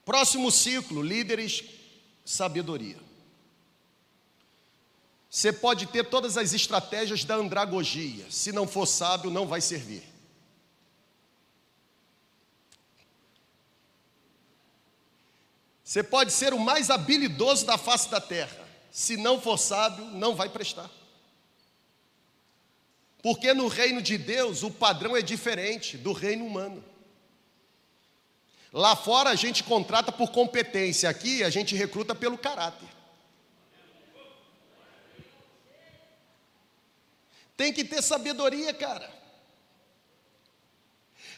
[0.05, 1.65] Próximo ciclo, líderes,
[2.25, 2.99] sabedoria.
[5.31, 10.03] Você pode ter todas as estratégias da andragogia, se não for sábio, não vai servir.
[15.89, 20.35] Você pode ser o mais habilidoso da face da terra, se não for sábio, não
[20.35, 20.91] vai prestar.
[23.23, 26.85] Porque no reino de Deus o padrão é diferente do reino humano.
[28.71, 32.87] Lá fora a gente contrata por competência, aqui a gente recruta pelo caráter.
[37.57, 39.11] Tem que ter sabedoria, cara.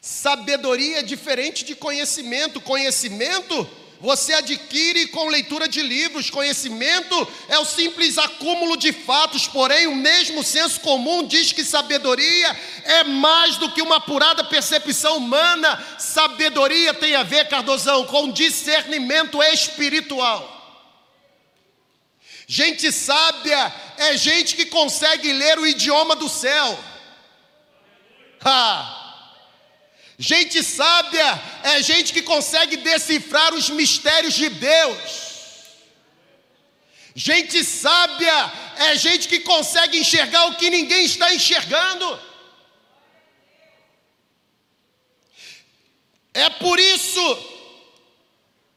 [0.03, 2.61] Sabedoria é diferente de conhecimento.
[2.61, 3.65] Conhecimento
[4.01, 6.31] você adquire com leitura de livros.
[6.31, 12.57] Conhecimento é o simples acúmulo de fatos, porém, o mesmo senso comum diz que sabedoria
[12.85, 15.85] é mais do que uma apurada percepção humana.
[15.99, 20.59] Sabedoria tem a ver, Cardozão, com discernimento espiritual.
[22.47, 26.79] Gente sábia é gente que consegue ler o idioma do céu.
[28.43, 29.00] Ha.
[30.23, 35.31] Gente sábia é gente que consegue decifrar os mistérios de Deus.
[37.15, 42.21] Gente sábia é gente que consegue enxergar o que ninguém está enxergando.
[46.35, 47.50] É por isso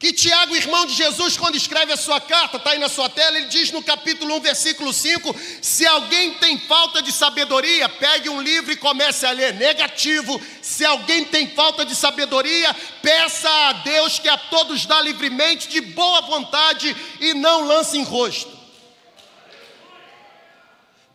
[0.03, 3.37] que Tiago, irmão de Jesus, quando escreve a sua carta, está aí na sua tela,
[3.37, 8.41] ele diz no capítulo 1, versículo 5: Se alguém tem falta de sabedoria, pegue um
[8.41, 9.53] livro e comece a ler.
[9.53, 10.41] Negativo.
[10.61, 15.79] Se alguém tem falta de sabedoria, peça a Deus que a todos dá livremente, de
[15.79, 18.51] boa vontade, e não lance em rosto.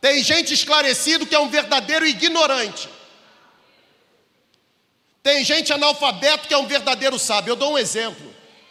[0.00, 2.88] Tem gente esclarecido que é um verdadeiro ignorante.
[5.22, 7.50] Tem gente analfabeto que é um verdadeiro sábio.
[7.50, 8.27] Eu dou um exemplo.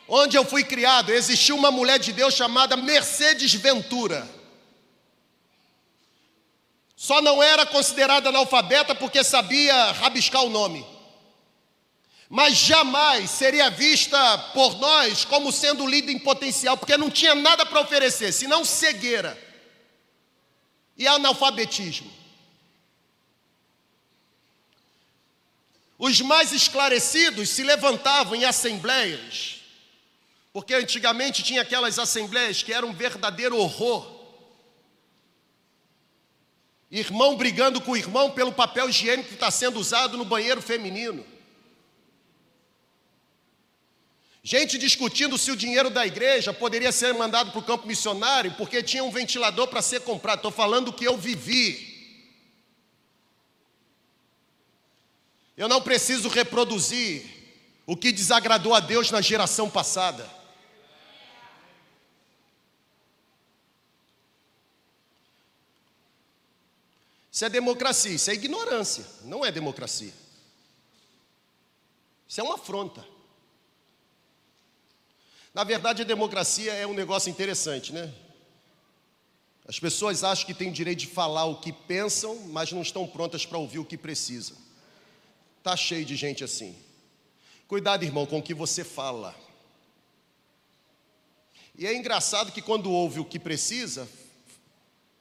[0.08, 4.28] Onde eu fui criado, existiu uma mulher de Deus chamada Mercedes Ventura.
[6.96, 10.86] Só não era considerada analfabeta porque sabia rabiscar o nome.
[12.30, 17.66] Mas jamais seria vista por nós como sendo líder em potencial, porque não tinha nada
[17.66, 19.38] para oferecer, senão cegueira
[20.98, 22.12] e analfabetismo.
[26.00, 29.57] Os mais esclarecidos se levantavam em assembleias
[30.58, 34.12] porque antigamente tinha aquelas assembleias que eram um verdadeiro horror.
[36.90, 41.24] Irmão brigando com o irmão pelo papel higiênico que está sendo usado no banheiro feminino.
[44.42, 48.82] Gente discutindo se o dinheiro da igreja poderia ser mandado para o campo missionário porque
[48.82, 50.40] tinha um ventilador para ser comprado.
[50.40, 52.18] Estou falando que eu vivi.
[55.56, 57.24] Eu não preciso reproduzir
[57.86, 60.37] o que desagradou a Deus na geração passada.
[67.38, 70.12] Isso é democracia, isso é ignorância, não é democracia.
[72.28, 73.06] Isso é uma afronta.
[75.54, 78.12] Na verdade, a democracia é um negócio interessante, né?
[79.68, 83.46] As pessoas acham que têm direito de falar o que pensam, mas não estão prontas
[83.46, 84.58] para ouvir o que precisam.
[85.62, 86.76] Tá cheio de gente assim.
[87.68, 89.36] Cuidado, irmão, com o que você fala.
[91.78, 94.10] E é engraçado que quando ouve o que precisa,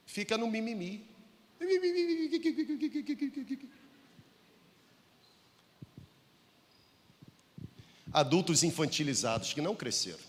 [0.07, 1.15] fica no mimimi.
[8.11, 10.19] Adultos infantilizados que não cresceram,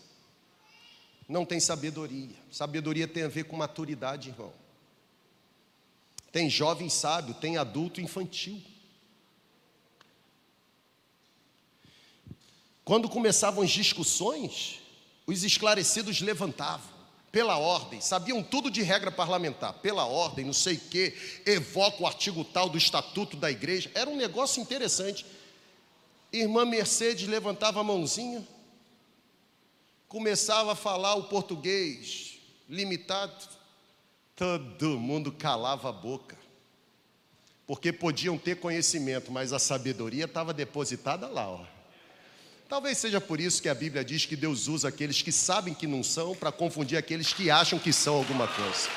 [1.29, 2.37] não têm sabedoria.
[2.51, 4.53] Sabedoria tem a ver com maturidade, irmão.
[6.33, 8.61] tem jovem sábio, tem adulto infantil.
[12.85, 14.81] Quando começavam as discussões,
[15.27, 16.98] os esclarecidos levantavam,
[17.31, 21.15] pela ordem, sabiam tudo de regra parlamentar, pela ordem, não sei o quê,
[21.45, 25.27] evoca o artigo tal do estatuto da igreja, era um negócio interessante.
[26.33, 28.47] Irmã Mercedes levantava a mãozinha,
[30.09, 33.47] começava a falar o português limitado,
[34.35, 36.37] todo mundo calava a boca,
[37.67, 41.78] porque podiam ter conhecimento, mas a sabedoria estava depositada lá, ó.
[42.69, 45.87] Talvez seja por isso que a Bíblia diz que Deus usa aqueles que sabem que
[45.87, 48.91] não são para confundir aqueles que acham que são alguma coisa.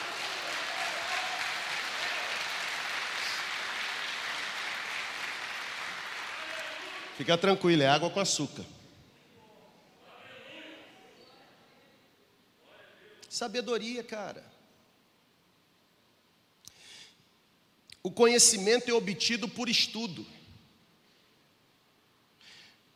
[7.16, 8.66] Fica tranquilo, é água com açúcar.
[13.30, 14.44] Sabedoria, cara.
[18.04, 20.26] O conhecimento é obtido por estudo.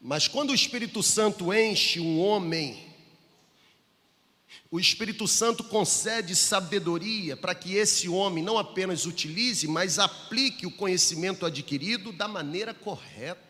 [0.08, 2.94] Mas quando o Espírito Santo enche um homem,
[4.70, 10.72] o Espírito Santo concede sabedoria para que esse homem não apenas utilize, mas aplique o
[10.72, 13.42] conhecimento adquirido da maneira correta.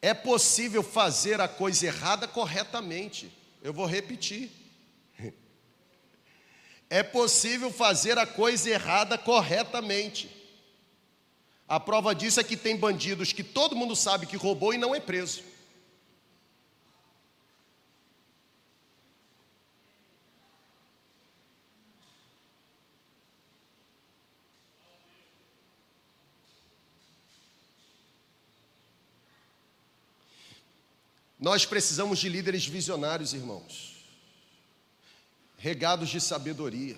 [0.00, 3.30] É possível fazer a coisa errada corretamente.
[3.62, 4.50] Eu vou repetir.
[6.88, 10.35] É possível fazer a coisa errada corretamente.
[11.68, 14.94] A prova disso é que tem bandidos que todo mundo sabe que roubou e não
[14.94, 15.42] é preso.
[31.38, 34.04] Nós precisamos de líderes visionários, irmãos,
[35.58, 36.96] regados de sabedoria.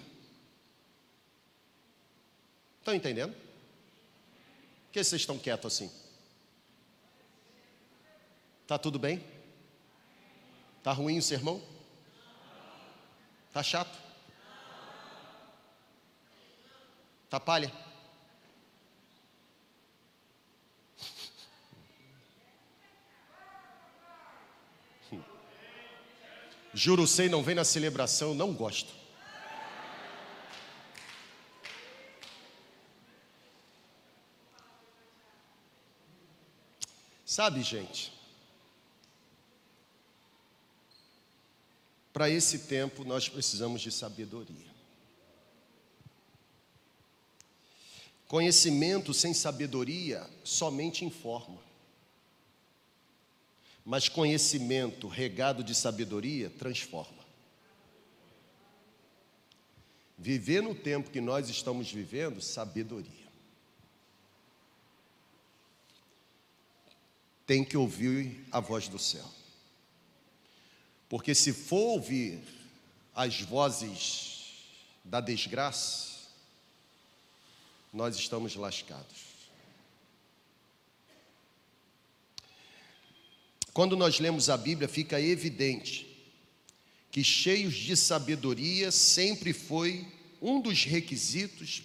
[2.78, 3.47] Estão entendendo?
[4.98, 5.92] Que vocês estão quietos assim?
[8.66, 9.24] Tá tudo bem?
[10.82, 11.62] Tá ruim o sermão?
[13.52, 13.96] Tá chato?
[17.30, 17.72] Tá palha?
[26.74, 28.92] Juro sei, não vem na celebração, não gosto.
[37.38, 38.12] Sabe, gente,
[42.12, 44.66] para esse tempo nós precisamos de sabedoria.
[48.26, 51.60] Conhecimento sem sabedoria somente informa.
[53.84, 57.24] Mas conhecimento regado de sabedoria transforma.
[60.18, 63.27] Viver no tempo que nós estamos vivendo, sabedoria.
[67.48, 69.24] Tem que ouvir a voz do céu.
[71.08, 72.38] Porque se for ouvir
[73.14, 74.52] as vozes
[75.02, 76.28] da desgraça,
[77.90, 79.28] nós estamos lascados.
[83.72, 86.06] Quando nós lemos a Bíblia, fica evidente
[87.10, 90.06] que cheios de sabedoria sempre foi
[90.42, 91.82] um dos requisitos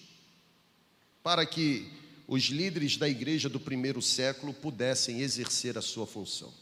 [1.23, 1.89] para que
[2.27, 6.53] os líderes da igreja do primeiro século pudessem exercer a sua função.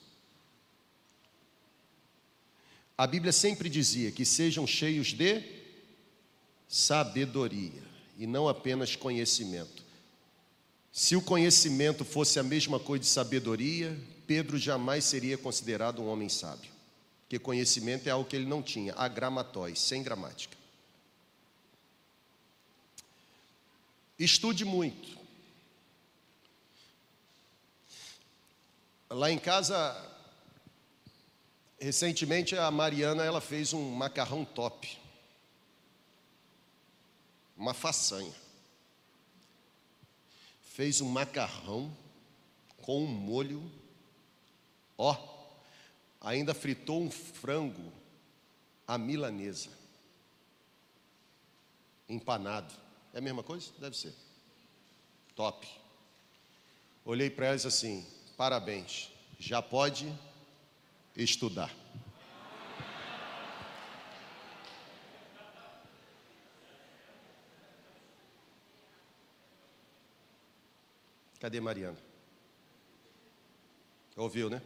[2.97, 5.41] A Bíblia sempre dizia que sejam cheios de
[6.67, 7.81] sabedoria
[8.17, 9.83] e não apenas conhecimento.
[10.91, 13.97] Se o conhecimento fosse a mesma coisa de sabedoria,
[14.27, 16.71] Pedro jamais seria considerado um homem sábio,
[17.21, 20.57] porque conhecimento é algo que ele não tinha, agramatóis, sem gramática.
[24.19, 25.17] Estude muito,
[29.13, 30.09] Lá em casa,
[31.77, 34.97] recentemente a Mariana ela fez um macarrão top.
[37.57, 38.33] Uma façanha.
[40.61, 41.93] Fez um macarrão
[42.81, 43.69] com um molho.
[44.97, 45.13] Ó,
[46.21, 47.91] ainda fritou um frango
[48.87, 49.71] à milanesa.
[52.07, 52.73] Empanado.
[53.13, 53.73] É a mesma coisa?
[53.77, 54.15] Deve ser.
[55.35, 55.67] Top.
[57.03, 58.07] Olhei para elas assim:
[58.41, 60.11] Parabéns, já pode
[61.15, 61.71] estudar.
[71.39, 71.99] Cadê Mariana?
[74.17, 74.59] Ouviu, né?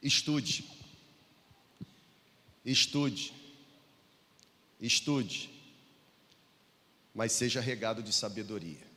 [0.00, 0.64] Estude.
[2.64, 3.34] Estude,
[4.80, 5.53] estude,
[7.14, 8.94] mas seja regado de sabedoria.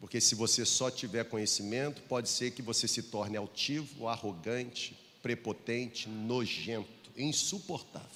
[0.00, 6.08] Porque se você só tiver conhecimento, pode ser que você se torne altivo, arrogante, prepotente,
[6.08, 8.08] nojento, insuportável.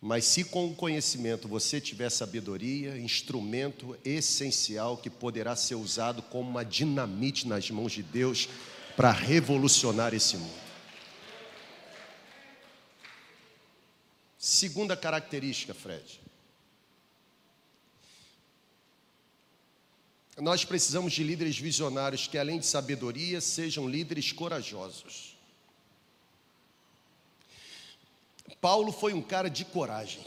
[0.00, 6.48] Mas se com o conhecimento você tiver sabedoria, instrumento essencial que poderá ser usado como
[6.48, 8.48] uma dinamite nas mãos de Deus
[8.96, 10.69] para revolucionar esse mundo.
[14.40, 16.18] Segunda característica, Fred.
[20.38, 25.36] Nós precisamos de líderes visionários que, além de sabedoria, sejam líderes corajosos.
[28.62, 30.24] Paulo foi um cara de coragem.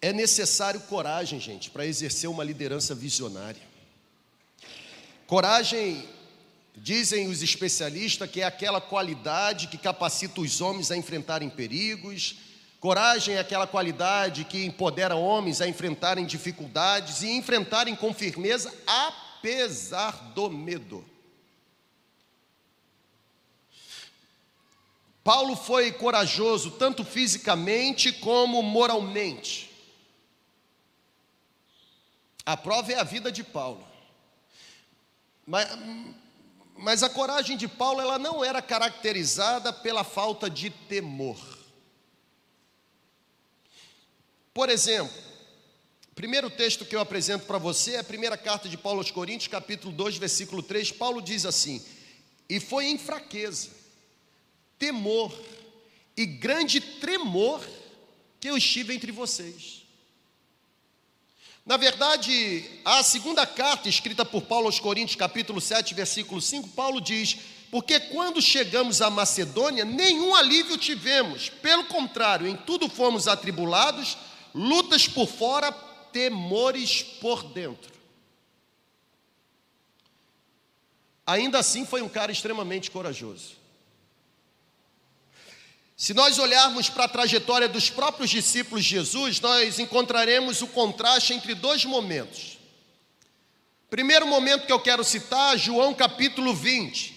[0.00, 3.60] É necessário coragem, gente, para exercer uma liderança visionária.
[5.26, 6.08] Coragem,
[6.76, 12.36] dizem os especialistas, que é aquela qualidade que capacita os homens a enfrentarem perigos.
[12.80, 20.32] Coragem é aquela qualidade que empodera homens a enfrentarem dificuldades e enfrentarem com firmeza, apesar
[20.34, 21.04] do medo.
[25.22, 29.70] Paulo foi corajoso tanto fisicamente como moralmente.
[32.44, 33.86] A prova é a vida de Paulo.
[35.46, 35.68] Mas,
[36.82, 41.38] mas a coragem de Paulo ela não era caracterizada pela falta de temor.
[44.52, 45.16] Por exemplo,
[46.10, 49.12] o primeiro texto que eu apresento para você é a primeira carta de Paulo aos
[49.12, 50.90] Coríntios, capítulo 2, versículo 3.
[50.90, 51.80] Paulo diz assim:
[52.48, 53.70] E foi em fraqueza
[54.76, 55.32] temor
[56.16, 57.64] e grande tremor
[58.40, 59.81] que eu estive entre vocês.
[61.64, 67.00] Na verdade, a segunda carta escrita por Paulo aos Coríntios, capítulo 7, versículo 5, Paulo
[67.00, 67.38] diz:
[67.70, 74.18] Porque quando chegamos à Macedônia, nenhum alívio tivemos, pelo contrário, em tudo fomos atribulados,
[74.52, 75.70] lutas por fora,
[76.12, 77.92] temores por dentro.
[81.24, 83.61] Ainda assim, foi um cara extremamente corajoso.
[86.02, 91.32] Se nós olharmos para a trajetória dos próprios discípulos de Jesus, nós encontraremos o contraste
[91.32, 92.58] entre dois momentos.
[93.88, 97.14] Primeiro momento que eu quero citar, João capítulo 20.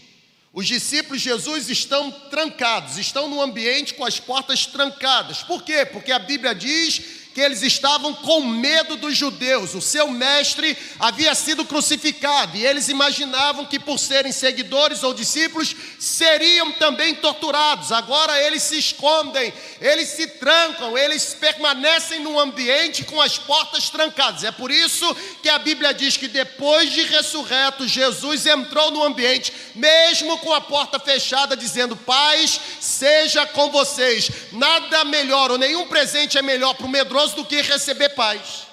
[0.53, 5.41] Os discípulos de Jesus estão trancados, estão no ambiente com as portas trancadas.
[5.41, 5.83] Por quê?
[5.83, 9.75] Porque a Bíblia diz que eles estavam com medo dos judeus.
[9.75, 15.75] O seu mestre havia sido crucificado e eles imaginavam que, por serem seguidores ou discípulos,
[15.99, 17.91] seriam também torturados.
[17.91, 24.45] Agora eles se escondem, eles se trancam, eles permanecem num ambiente com as portas trancadas.
[24.45, 25.13] É por isso
[25.43, 30.61] que a Bíblia diz que depois de ressurreto, Jesus entrou no ambiente, mesmo com a
[30.61, 34.31] porta fechada, dizendo: Paz seja com vocês.
[34.53, 38.67] Nada melhor ou nenhum presente é melhor para o medroso do que receber paz.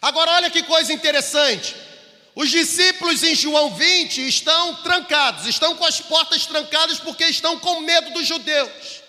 [0.00, 1.74] Agora, olha que coisa interessante.
[2.34, 7.80] Os discípulos em João 20 estão trancados, estão com as portas trancadas porque estão com
[7.80, 9.03] medo dos judeus.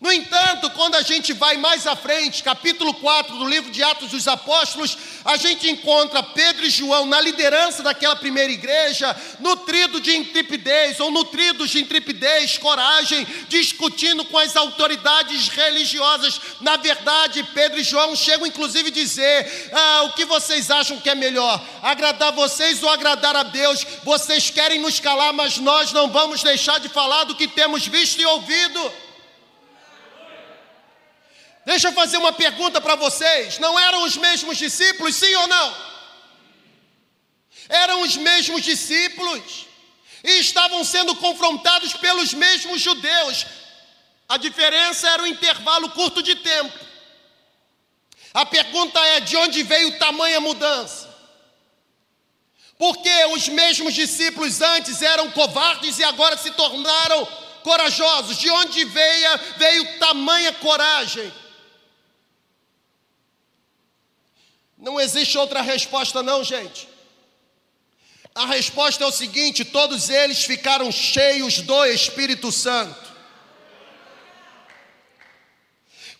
[0.00, 4.12] No entanto, quando a gente vai mais à frente, capítulo 4 do livro de Atos
[4.12, 10.16] dos Apóstolos, a gente encontra Pedro e João na liderança daquela primeira igreja, nutrido de
[10.16, 16.40] intrepidez, ou nutridos de intrepidez, coragem, discutindo com as autoridades religiosas.
[16.60, 21.10] Na verdade, Pedro e João chegam inclusive a dizer: ah, o que vocês acham que
[21.10, 21.60] é melhor?
[21.82, 23.84] Agradar vocês ou agradar a Deus?
[24.04, 28.20] Vocês querem nos calar, mas nós não vamos deixar de falar do que temos visto
[28.20, 29.07] e ouvido.
[31.68, 35.76] Deixa eu fazer uma pergunta para vocês: não eram os mesmos discípulos, sim ou não?
[37.68, 39.66] Eram os mesmos discípulos
[40.24, 43.44] e estavam sendo confrontados pelos mesmos judeus.
[44.26, 46.72] A diferença era o intervalo curto de tempo.
[48.32, 51.06] A pergunta é: de onde veio tamanha mudança?
[52.78, 57.28] Porque os mesmos discípulos antes eram covardes e agora se tornaram
[57.62, 58.38] corajosos.
[58.38, 61.30] De onde veio, veio tamanha coragem?
[64.78, 66.88] Não existe outra resposta, não, gente.
[68.34, 73.08] A resposta é o seguinte: todos eles ficaram cheios do Espírito Santo.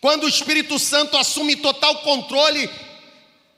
[0.00, 2.68] Quando o Espírito Santo assume total controle,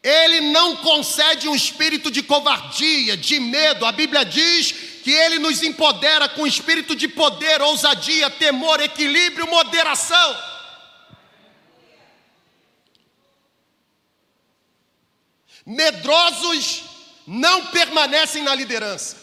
[0.02, 3.84] ele não concede um espírito de covardia, de medo.
[3.84, 4.72] A Bíblia diz
[5.02, 10.49] que ele nos empodera com espírito de poder, ousadia, temor, equilíbrio, moderação.
[15.70, 16.82] Medrosos
[17.24, 19.16] não permanecem na liderança.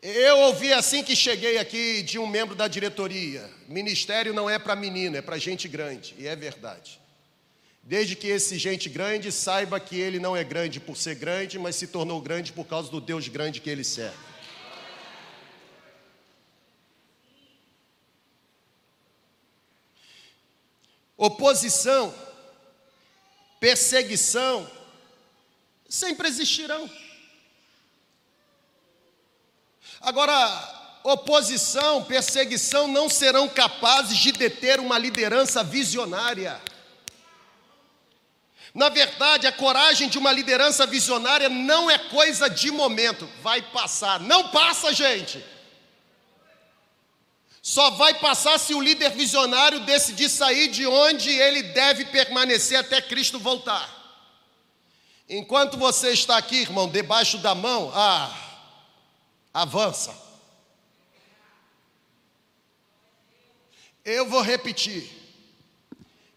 [0.00, 4.76] Eu ouvi assim que cheguei aqui de um membro da diretoria: ministério não é para
[4.76, 6.14] menino, é para gente grande.
[6.18, 7.00] E é verdade.
[7.82, 11.74] Desde que esse gente grande saiba que ele não é grande por ser grande, mas
[11.74, 14.31] se tornou grande por causa do Deus grande que ele serve.
[21.22, 22.12] Oposição,
[23.60, 24.68] perseguição,
[25.88, 26.90] sempre existirão.
[30.00, 36.60] Agora, oposição, perseguição não serão capazes de deter uma liderança visionária.
[38.74, 44.18] Na verdade, a coragem de uma liderança visionária não é coisa de momento, vai passar.
[44.18, 45.40] Não passa, gente.
[47.62, 53.00] Só vai passar se o líder visionário decidir sair de onde ele deve permanecer até
[53.00, 53.88] Cristo voltar.
[55.28, 58.36] Enquanto você está aqui, irmão, debaixo da mão, ah,
[59.54, 60.12] avança.
[64.04, 65.08] Eu vou repetir.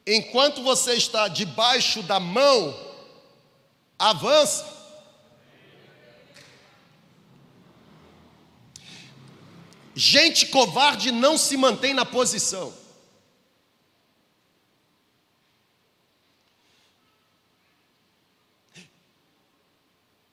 [0.06, 2.80] Enquanto você está debaixo da mão,
[3.98, 4.75] avança.
[9.96, 12.74] Gente covarde não se mantém na posição.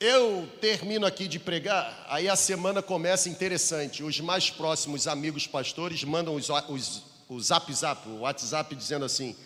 [0.01, 4.03] Eu termino aqui de pregar, aí a semana começa interessante.
[4.03, 9.37] Os mais próximos amigos pastores mandam os, os, o zap zap, o WhatsApp dizendo assim: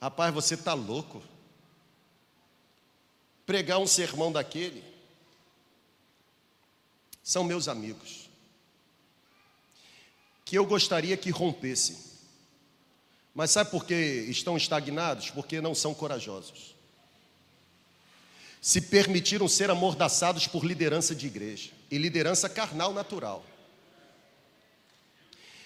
[0.00, 1.22] Rapaz, você está louco?
[3.44, 4.82] Pregar um sermão daquele.
[7.22, 8.21] São meus amigos.
[10.44, 11.96] Que eu gostaria que rompessem.
[13.34, 15.30] Mas sabe por que estão estagnados?
[15.30, 16.72] Porque não são corajosos
[18.62, 23.44] se permitiram ser amordaçados por liderança de igreja e liderança carnal natural.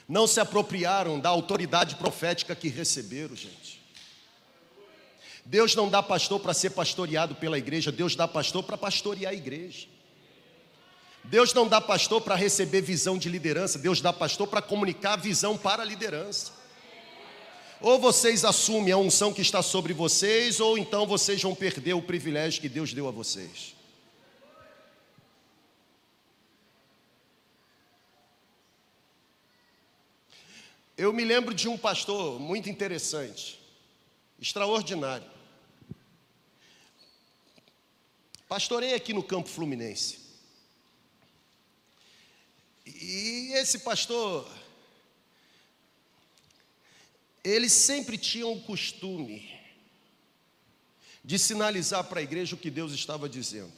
[0.09, 3.83] Não se apropriaram da autoridade profética que receberam, gente.
[5.45, 9.37] Deus não dá pastor para ser pastoreado pela igreja, Deus dá pastor para pastorear a
[9.37, 9.87] igreja.
[11.29, 15.59] Deus não dá pastor para receber visão de liderança, Deus dá pastor para comunicar visão
[15.59, 16.53] para a liderança.
[17.81, 22.03] Ou vocês assumem a unção que está sobre vocês, ou então vocês vão perder o
[22.03, 23.75] privilégio que Deus deu a vocês.
[30.97, 33.61] Eu me lembro de um pastor muito interessante,
[34.41, 35.27] extraordinário.
[38.49, 40.26] Pastorei aqui no Campo Fluminense.
[43.47, 44.45] E esse pastor
[47.45, 49.49] eles sempre tinham o costume
[51.25, 53.73] de sinalizar para a igreja o que Deus estava dizendo.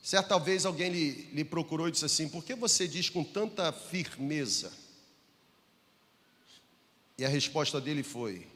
[0.00, 3.72] Certa vez alguém lhe, lhe procurou e disse assim: Por que você diz com tanta
[3.72, 4.72] firmeza?
[7.18, 8.46] E a resposta dele foi: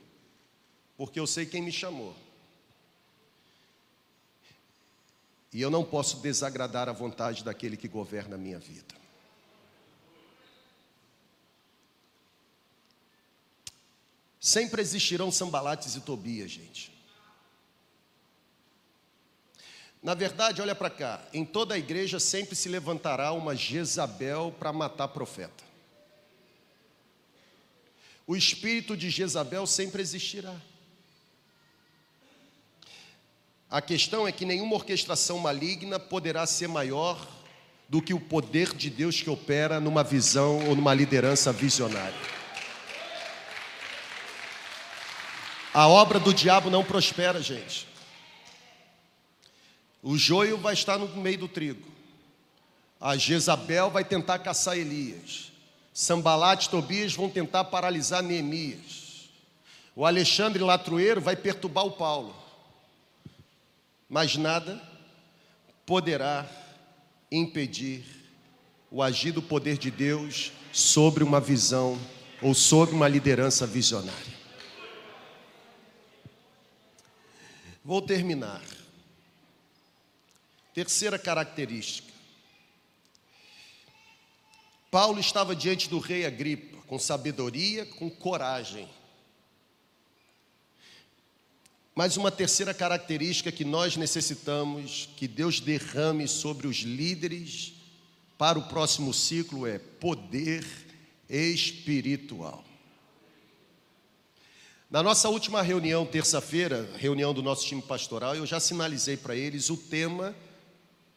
[0.97, 2.15] Porque eu sei quem me chamou.
[5.53, 8.95] E eu não posso desagradar a vontade daquele que governa a minha vida.
[14.41, 16.91] Sempre existirão Sambalates e Tobias, gente.
[20.03, 24.73] Na verdade, olha para cá, em toda a igreja sempre se levantará uma Jezabel para
[24.73, 25.63] matar profeta.
[28.27, 30.61] O espírito de Jezabel sempre existirá.
[33.73, 37.27] A questão é que nenhuma orquestração maligna poderá ser maior
[37.89, 42.21] do que o poder de Deus que opera numa visão ou numa liderança visionária.
[45.73, 47.89] A obra do diabo não prospera, gente.
[50.03, 51.89] O joio vai estar no meio do trigo.
[53.01, 55.51] A Jezabel vai tentar caçar Elias.
[55.95, 59.31] Sambalat e Tobias vão tentar paralisar Neemias.
[59.97, 62.42] O Alexandre Latrueiro vai perturbar o Paulo.
[64.13, 64.79] Mas nada
[65.87, 66.47] poderá
[67.31, 68.05] impedir
[68.91, 71.99] o agir do poder de Deus sobre uma visão
[72.43, 74.35] ou sobre uma liderança visionária.
[77.83, 78.63] Vou terminar.
[80.75, 82.13] Terceira característica.
[84.91, 88.87] Paulo estava diante do rei Agripa, com sabedoria, com coragem.
[91.95, 97.75] Mas uma terceira característica que nós necessitamos que Deus derrame sobre os líderes
[98.39, 100.67] para o próximo ciclo é poder
[101.29, 102.65] espiritual.
[104.91, 109.71] Na nossa última reunião, terça-feira, reunião do nosso time pastoral, eu já sinalizei para eles
[109.71, 110.35] o tema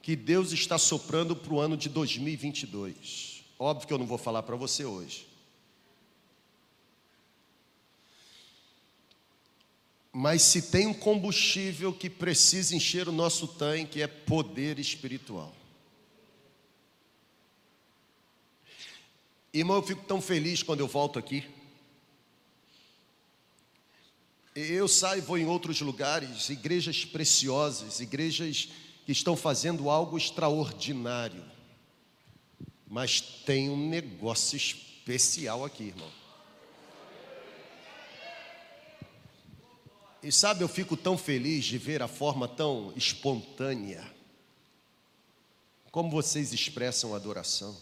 [0.01, 3.43] que Deus está soprando para o ano de 2022.
[3.59, 5.27] Óbvio que eu não vou falar para você hoje.
[10.17, 15.53] Mas se tem um combustível que precisa encher o nosso tanque é poder espiritual.
[19.53, 21.43] Irmão, eu fico tão feliz quando eu volto aqui.
[24.55, 28.69] Eu saio e vou em outros lugares, igrejas preciosas, igrejas
[29.05, 31.43] que estão fazendo algo extraordinário.
[32.87, 36.24] Mas tem um negócio especial aqui, irmão.
[40.25, 44.03] E sabe, eu fico tão feliz de ver a forma tão espontânea
[45.91, 47.77] como vocês expressam adoração.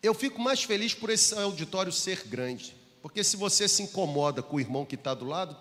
[0.00, 4.54] Eu fico mais feliz por esse auditório ser grande, porque se você se incomoda com
[4.54, 5.58] o irmão que está do lado,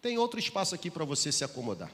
[0.00, 1.92] tem outro espaço aqui para você se acomodar.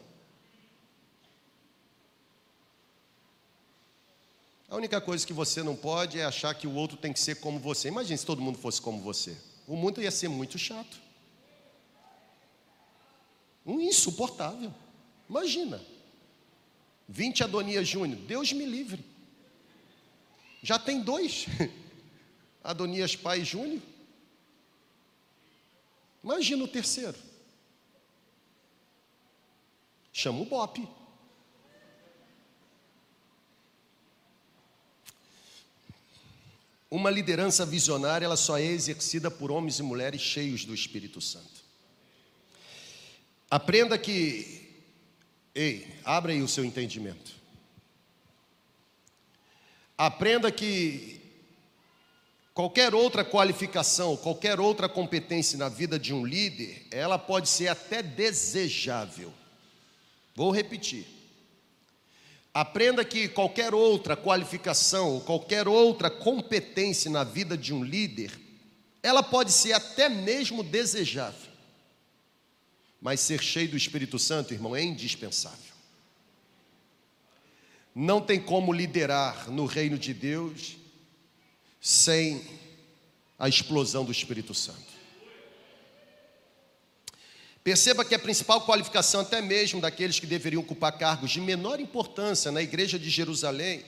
[4.70, 7.40] A única coisa que você não pode é achar que o outro tem que ser
[7.40, 7.88] como você.
[7.88, 9.36] Imagine se todo mundo fosse como você.
[9.66, 11.00] O mundo ia ser muito chato.
[13.66, 14.72] Um insuportável.
[15.28, 15.84] Imagina.
[17.08, 18.20] 20 Adonias Júnior.
[18.20, 19.04] Deus me livre.
[20.62, 21.46] Já tem dois.
[22.62, 23.82] Adonias Pai Júnior.
[26.22, 27.18] Imagina o terceiro.
[30.12, 30.86] Chama o Bope.
[36.90, 41.62] Uma liderança visionária, ela só é exercida por homens e mulheres cheios do Espírito Santo.
[43.48, 44.68] Aprenda que,
[45.54, 47.32] ei, abra aí o seu entendimento.
[49.96, 51.20] Aprenda que
[52.52, 58.02] qualquer outra qualificação, qualquer outra competência na vida de um líder, ela pode ser até
[58.02, 59.32] desejável.
[60.34, 61.19] Vou repetir.
[62.52, 68.32] Aprenda que qualquer outra qualificação, qualquer outra competência na vida de um líder,
[69.02, 71.50] ela pode ser até mesmo desejável.
[73.00, 75.70] Mas ser cheio do Espírito Santo, irmão, é indispensável.
[77.94, 80.76] Não tem como liderar no reino de Deus
[81.80, 82.44] sem
[83.38, 84.89] a explosão do Espírito Santo.
[87.62, 92.50] Perceba que a principal qualificação, até mesmo daqueles que deveriam ocupar cargos de menor importância
[92.50, 93.84] na igreja de Jerusalém,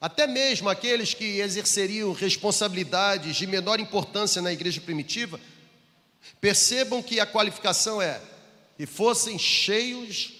[0.00, 5.40] até mesmo aqueles que exerceriam responsabilidades de menor importância na igreja primitiva,
[6.40, 8.20] percebam que a qualificação é
[8.76, 10.32] que fossem cheios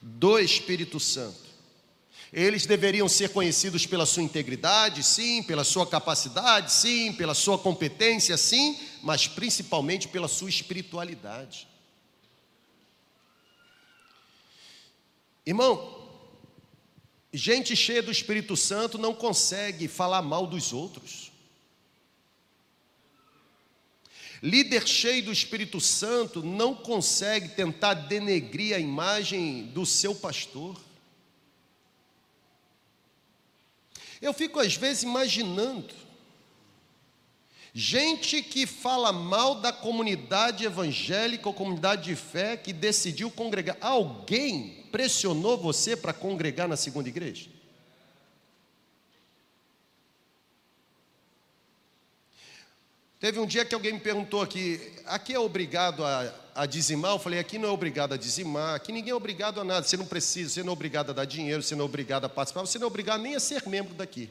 [0.00, 1.42] do Espírito Santo.
[2.32, 8.38] Eles deveriam ser conhecidos pela sua integridade, sim, pela sua capacidade, sim, pela sua competência,
[8.38, 11.71] sim, mas principalmente pela sua espiritualidade.
[15.44, 16.08] Irmão,
[17.32, 21.32] gente cheia do Espírito Santo não consegue falar mal dos outros.
[24.42, 30.78] Líder cheio do Espírito Santo não consegue tentar denegrir a imagem do seu pastor.
[34.20, 36.01] Eu fico às vezes imaginando
[37.74, 43.76] gente que fala mal da comunidade evangélica ou comunidade de fé que decidiu congregar.
[43.80, 47.48] Alguém pressionou você para congregar na segunda igreja?
[53.18, 57.12] Teve um dia que alguém me perguntou aqui, aqui é obrigado a, a, dizimar?
[57.12, 59.96] Eu falei, aqui não é obrigado a dizimar, aqui ninguém é obrigado a nada, você
[59.96, 62.62] não precisa, você não é obrigado a dar dinheiro, você não é obrigado a participar,
[62.62, 64.28] você não é obrigado nem a ser membro daqui.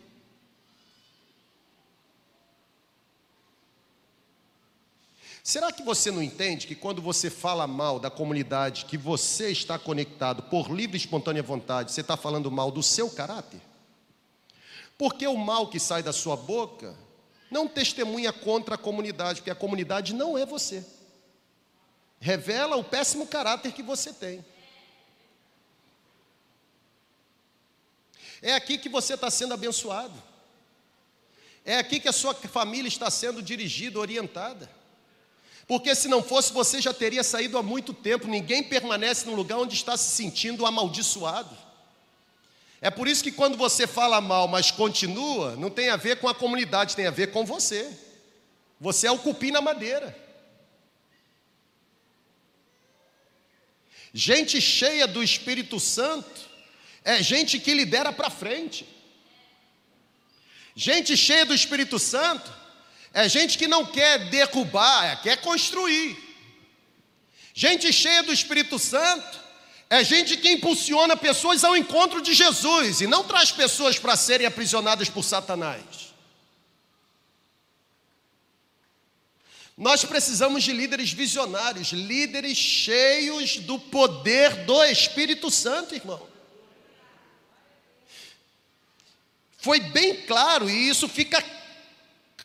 [5.44, 9.80] Será que você não entende que quando você fala mal da comunidade que você está
[9.80, 13.60] conectado por livre e espontânea vontade, você está falando mal do seu caráter?
[14.98, 16.96] Porque o mal que sai da sua boca
[17.50, 20.86] não testemunha contra a comunidade, porque a comunidade não é você.
[22.20, 24.46] Revela o péssimo caráter que você tem.
[28.44, 30.14] É aqui que você está sendo abençoado.
[31.66, 34.81] É aqui que a sua família está sendo dirigida, orientada.
[35.68, 38.28] Porque se não fosse, você já teria saído há muito tempo.
[38.28, 41.58] Ninguém permanece no lugar onde está se sentindo amaldiçoado.
[42.82, 46.28] É por isso que quando você fala mal, mas continua, não tem a ver com
[46.28, 47.90] a comunidade, tem a ver com você.
[48.80, 50.18] Você é o cupim na madeira.
[54.14, 56.50] Gente cheia do Espírito Santo
[57.04, 58.88] é gente que lidera para frente.
[60.76, 62.61] Gente cheia do Espírito Santo
[63.14, 66.18] é gente que não quer derrubar, é, quer construir.
[67.54, 69.42] Gente cheia do Espírito Santo
[69.90, 74.48] é gente que impulsiona pessoas ao encontro de Jesus e não traz pessoas para serem
[74.48, 75.84] aprisionadas por Satanás.
[79.76, 86.26] Nós precisamos de líderes visionários, líderes cheios do poder do Espírito Santo, irmão.
[89.58, 91.44] Foi bem claro, e isso fica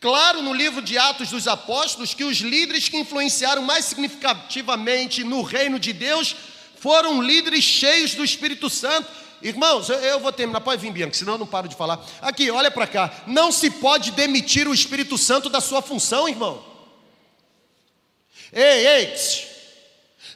[0.00, 5.42] claro no livro de Atos dos Apóstolos, que os líderes que influenciaram mais significativamente no
[5.42, 6.36] reino de Deus
[6.78, 9.08] foram líderes cheios do Espírito Santo.
[9.42, 12.04] Irmãos, eu vou terminar, pode vir, Bianca, senão eu não paro de falar.
[12.22, 13.24] Aqui, olha para cá.
[13.26, 16.64] Não se pode demitir o Espírito Santo da sua função, irmão.
[18.52, 19.14] Ei, ei,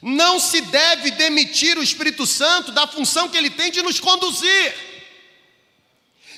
[0.01, 4.90] não se deve demitir o Espírito Santo da função que ele tem de nos conduzir.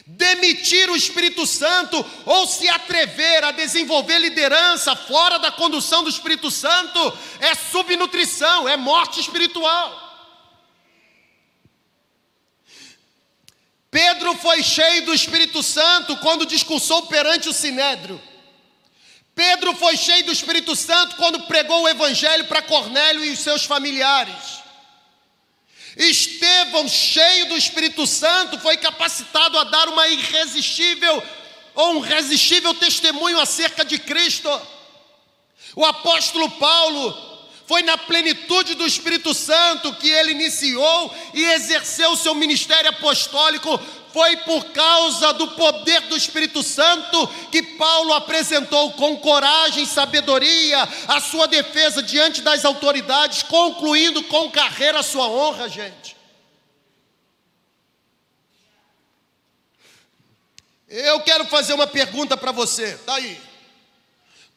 [0.06, 6.52] Demitir o Espírito Santo ou se atrever a desenvolver liderança fora da condução do Espírito
[6.52, 10.02] Santo é subnutrição, é morte espiritual.
[13.90, 18.20] Pedro foi cheio do Espírito Santo quando discursou perante o Sinédrio.
[19.36, 23.64] Pedro foi cheio do Espírito Santo quando pregou o Evangelho para Cornélio e os seus
[23.64, 24.63] familiares.
[25.96, 31.24] Estevão, cheio do Espírito Santo, foi capacitado a dar uma irresistível
[31.76, 34.50] ou um irresistível testemunho acerca de Cristo.
[35.76, 37.34] O apóstolo Paulo
[37.66, 43.80] foi na plenitude do Espírito Santo que ele iniciou e exerceu seu ministério apostólico.
[44.14, 50.88] Foi por causa do poder do Espírito Santo que Paulo apresentou com coragem e sabedoria
[51.08, 56.16] a sua defesa diante das autoridades, concluindo com carreira a sua honra, gente.
[60.88, 63.42] Eu quero fazer uma pergunta para você, tá aí.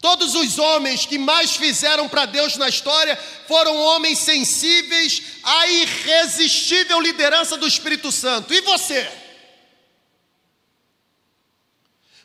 [0.03, 7.01] Todos os homens que mais fizeram para Deus na história foram homens sensíveis à irresistível
[7.01, 8.53] liderança do Espírito Santo.
[8.53, 9.25] E você?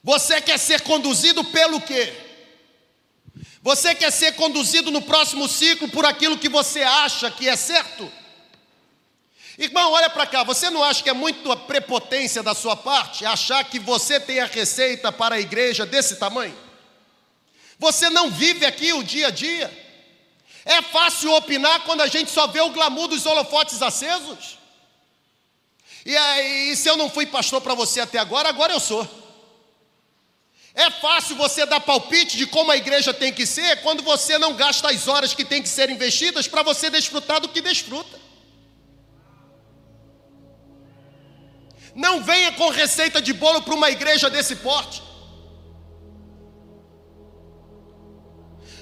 [0.04, 2.14] Você quer ser conduzido pelo quê?
[3.62, 8.12] Você quer ser conduzido no próximo ciclo por aquilo que você acha que é certo?
[9.58, 13.26] Irmão, olha para cá, você não acha que é muito a prepotência da sua parte
[13.26, 16.58] achar que você tem a receita para a igreja desse tamanho?
[17.78, 19.80] Você não vive aqui o dia a dia?
[20.66, 24.58] É fácil opinar quando a gente só vê o glamour dos holofotes acesos?
[26.04, 29.21] E aí, se eu não fui pastor para você até agora, agora eu sou.
[30.74, 34.54] É fácil você dar palpite de como a igreja tem que ser quando você não
[34.54, 38.20] gasta as horas que tem que ser investidas para você desfrutar do que desfruta.
[41.94, 45.04] Não venha com receita de bolo para uma igreja desse porte.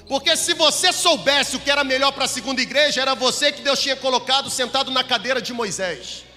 [0.08, 3.62] Porque se você soubesse o que era melhor para a segunda igreja, era você que
[3.62, 6.29] Deus tinha colocado sentado na cadeira de Moisés.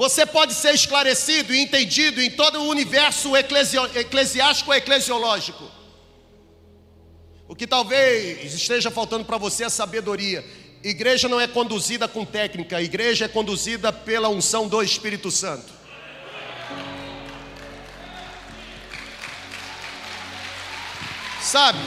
[0.00, 5.70] Você pode ser esclarecido e entendido em todo o universo eclesiástico e eclesiológico.
[7.46, 10.42] O que talvez esteja faltando para você é sabedoria.
[10.82, 15.70] Igreja não é conduzida com técnica, igreja é conduzida pela unção do Espírito Santo.
[21.42, 21.78] Sabe?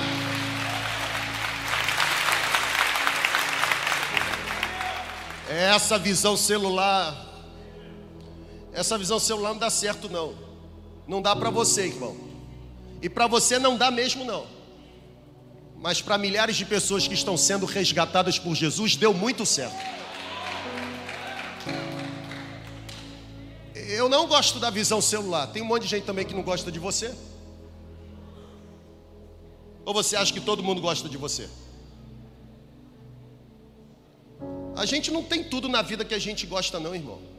[5.50, 7.33] Essa visão celular
[8.74, 10.36] essa visão celular não dá certo não.
[11.08, 12.18] Não dá para você, irmão.
[13.02, 14.48] E para você não dá mesmo não.
[15.78, 19.76] Mas para milhares de pessoas que estão sendo resgatadas por Jesus, deu muito certo.
[23.76, 25.48] Eu não gosto da visão celular.
[25.48, 27.14] Tem um monte de gente também que não gosta de você.
[29.86, 31.50] Ou você acha que todo mundo gosta de você?
[34.76, 37.33] A gente não tem tudo na vida que a gente gosta, não, irmão.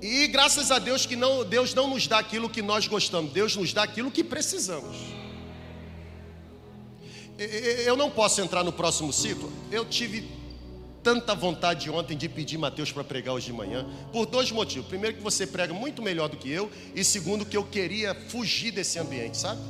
[0.00, 3.56] E graças a Deus que não, Deus não nos dá aquilo que nós gostamos, Deus
[3.56, 4.96] nos dá aquilo que precisamos.
[7.38, 9.52] Eu não posso entrar no próximo ciclo.
[9.70, 10.28] Eu tive
[11.02, 14.88] tanta vontade ontem de pedir Mateus para pregar hoje de manhã, por dois motivos.
[14.88, 18.72] Primeiro, que você prega muito melhor do que eu, e segundo, que eu queria fugir
[18.72, 19.60] desse ambiente, sabe?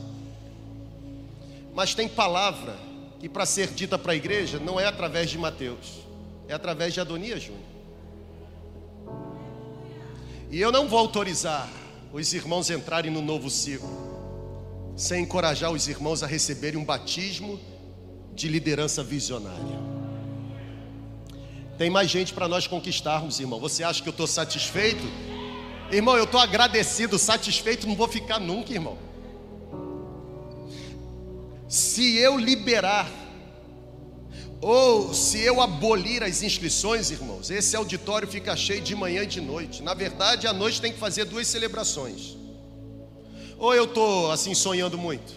[1.74, 2.74] Mas tem palavra
[3.20, 6.00] que, para ser dita para a igreja, não é através de Mateus,
[6.48, 7.75] é através de Adonias Júnior.
[10.50, 11.68] E eu não vou autorizar
[12.12, 14.06] os irmãos entrarem no novo ciclo
[14.96, 17.60] sem encorajar os irmãos a receberem um batismo
[18.34, 19.78] de liderança visionária.
[21.76, 23.60] Tem mais gente para nós conquistarmos, irmão.
[23.60, 25.04] Você acha que eu estou satisfeito
[25.90, 28.98] Irmão, eu estou agradecido, satisfeito, não vou ficar nunca, irmão.
[31.68, 33.08] Se eu liberar,
[34.60, 39.40] ou se eu abolir as inscrições, irmãos, esse auditório fica cheio de manhã e de
[39.40, 39.82] noite.
[39.82, 42.36] Na verdade, à noite tem que fazer duas celebrações.
[43.58, 45.34] Ou eu estou assim sonhando muito?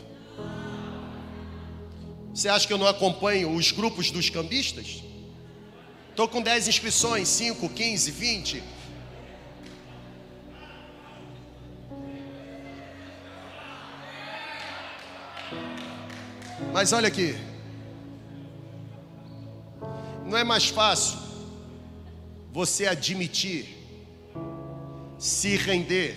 [2.34, 5.04] Você acha que eu não acompanho os grupos dos cambistas?
[6.10, 8.64] Estou com 10 inscrições, 5, 15, 20.
[16.72, 17.49] Mas olha aqui.
[20.30, 21.18] Não é mais fácil
[22.52, 23.66] você admitir,
[25.18, 26.16] se render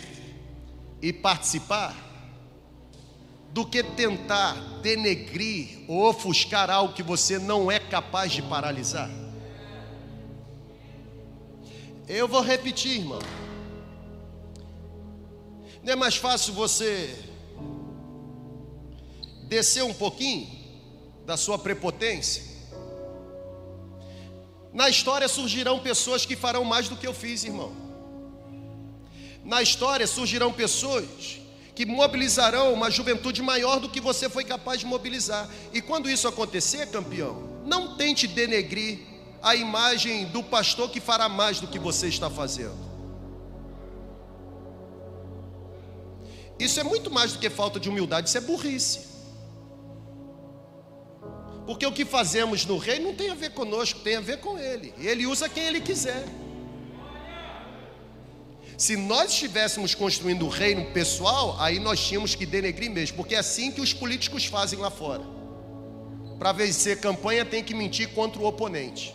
[1.00, 1.96] e participar,
[3.48, 4.52] do que tentar
[4.82, 9.10] denegrir ou ofuscar algo que você não é capaz de paralisar?
[12.06, 13.22] Eu vou repetir, irmão.
[15.82, 17.18] Não é mais fácil você
[19.44, 20.50] descer um pouquinho
[21.24, 22.51] da sua prepotência?
[24.72, 27.72] Na história surgirão pessoas que farão mais do que eu fiz, irmão.
[29.44, 31.40] Na história surgirão pessoas
[31.74, 35.48] que mobilizarão uma juventude maior do que você foi capaz de mobilizar.
[35.72, 39.00] E quando isso acontecer, campeão, não tente denegrir
[39.42, 42.92] a imagem do pastor que fará mais do que você está fazendo.
[46.58, 49.11] Isso é muito mais do que falta de humildade, isso é burrice.
[51.66, 54.58] Porque o que fazemos no rei não tem a ver conosco, tem a ver com
[54.58, 54.92] ele.
[54.98, 56.24] Ele usa quem ele quiser.
[58.76, 63.38] Se nós estivéssemos construindo o reino pessoal, aí nós tínhamos que denegrir mesmo, porque é
[63.38, 65.22] assim que os políticos fazem lá fora.
[66.36, 69.14] Para vencer campanha tem que mentir contra o oponente.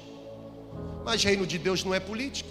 [1.04, 2.50] Mas reino de Deus não é política.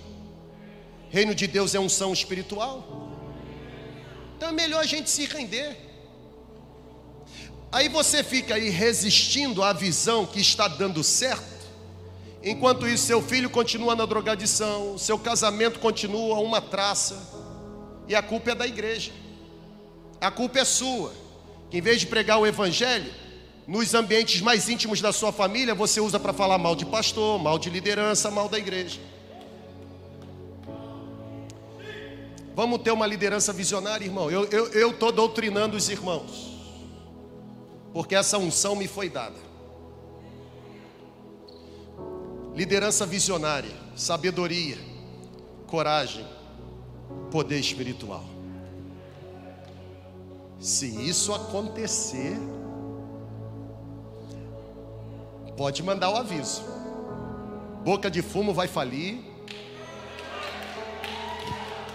[1.08, 3.08] Reino de Deus é unção espiritual.
[4.36, 5.85] Então é melhor a gente se render.
[7.76, 11.44] Aí você fica aí resistindo à visão que está dando certo.
[12.42, 17.18] Enquanto isso, seu filho continua na drogadição, seu casamento continua uma traça,
[18.08, 19.12] e a culpa é da igreja,
[20.18, 21.12] a culpa é sua,
[21.70, 23.12] que em vez de pregar o evangelho,
[23.66, 27.58] nos ambientes mais íntimos da sua família, você usa para falar mal de pastor, mal
[27.58, 28.98] de liderança, mal da igreja.
[32.54, 34.30] Vamos ter uma liderança visionária, irmão.
[34.30, 36.55] Eu estou doutrinando os irmãos
[37.96, 39.38] porque essa unção me foi dada.
[42.54, 44.76] Liderança visionária, sabedoria,
[45.66, 46.26] coragem,
[47.30, 48.22] poder espiritual.
[50.60, 52.36] Se isso acontecer,
[55.56, 56.62] pode mandar o aviso.
[57.82, 59.24] Boca de fumo vai falir.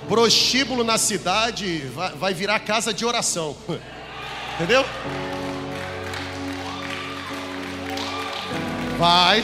[0.07, 1.77] Prostíbulo na cidade
[2.17, 3.55] vai, virar casa de oração.
[4.57, 4.83] Entendeu?
[9.01, 9.43] Vai.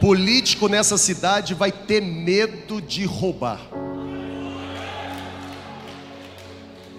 [0.00, 3.60] Político nessa cidade vai ter medo de roubar.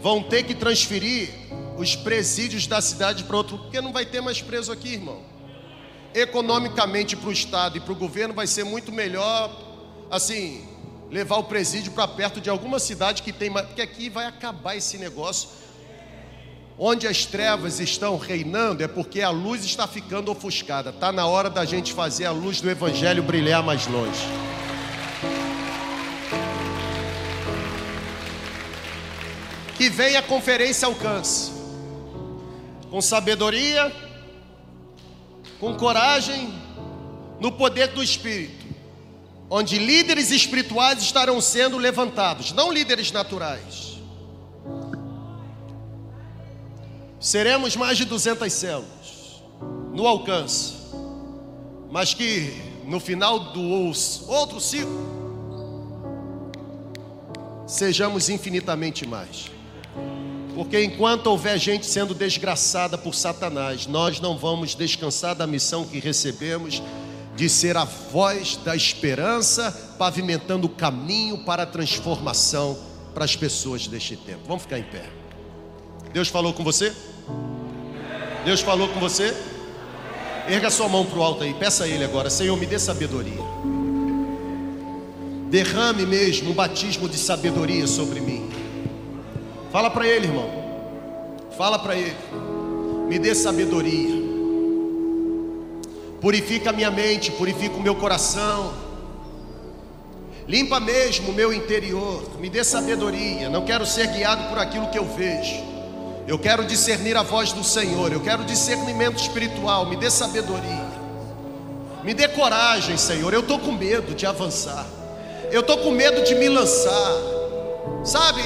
[0.01, 1.29] Vão ter que transferir
[1.77, 5.21] os presídios da cidade para outro, porque não vai ter mais preso aqui, irmão.
[6.13, 9.49] Economicamente para o Estado e para o governo vai ser muito melhor,
[10.11, 10.67] assim,
[11.11, 14.97] levar o presídio para perto de alguma cidade que tem, porque aqui vai acabar esse
[14.97, 15.49] negócio.
[16.77, 20.91] Onde as trevas estão reinando é porque a luz está ficando ofuscada.
[20.91, 24.21] Está na hora da gente fazer a luz do Evangelho brilhar mais longe.
[29.75, 31.51] Que venha a conferência alcance,
[32.89, 33.91] com sabedoria,
[35.59, 36.53] com coragem,
[37.41, 38.58] no poder do Espírito
[39.49, 43.97] onde líderes espirituais estarão sendo levantados, não líderes naturais.
[47.19, 49.43] Seremos mais de 200 células
[49.93, 50.73] no alcance,
[51.91, 52.53] mas que
[52.85, 53.61] no final do
[54.27, 55.09] outro ciclo
[57.67, 59.51] sejamos infinitamente mais.
[60.55, 65.99] Porque enquanto houver gente sendo desgraçada por Satanás, nós não vamos descansar da missão que
[65.99, 66.81] recebemos
[67.39, 72.77] de ser a voz da esperança, pavimentando o caminho para a transformação
[73.13, 74.41] para as pessoas deste tempo.
[74.45, 75.05] Vamos ficar em pé.
[76.11, 76.93] Deus falou com você?
[78.43, 79.33] Deus falou com você?
[80.49, 83.41] Erga sua mão para o alto aí, peça a Ele agora, Senhor, me dê sabedoria.
[85.49, 88.49] Derrame mesmo um batismo de sabedoria sobre mim.
[89.71, 90.49] Fala para Ele, irmão.
[91.57, 92.17] Fala para Ele.
[93.07, 94.18] Me dê sabedoria.
[96.21, 98.73] Purifica a minha mente, purifica o meu coração.
[100.47, 102.23] Limpa mesmo o meu interior.
[102.39, 103.49] Me dê sabedoria.
[103.49, 105.63] Não quero ser guiado por aquilo que eu vejo.
[106.27, 108.11] Eu quero discernir a voz do Senhor.
[108.11, 109.85] Eu quero discernimento espiritual.
[109.85, 110.89] Me dê sabedoria.
[112.03, 113.33] Me dê coragem, Senhor.
[113.33, 114.85] Eu estou com medo de avançar.
[115.51, 117.13] Eu estou com medo de me lançar.
[118.03, 118.41] Sabe,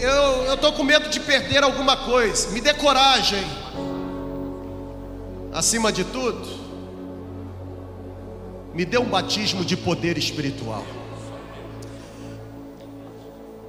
[0.00, 2.50] eu estou com medo de perder alguma coisa.
[2.50, 3.44] Me dê coragem.
[5.52, 6.59] Acima de tudo,
[8.74, 10.84] me dê um batismo de poder espiritual.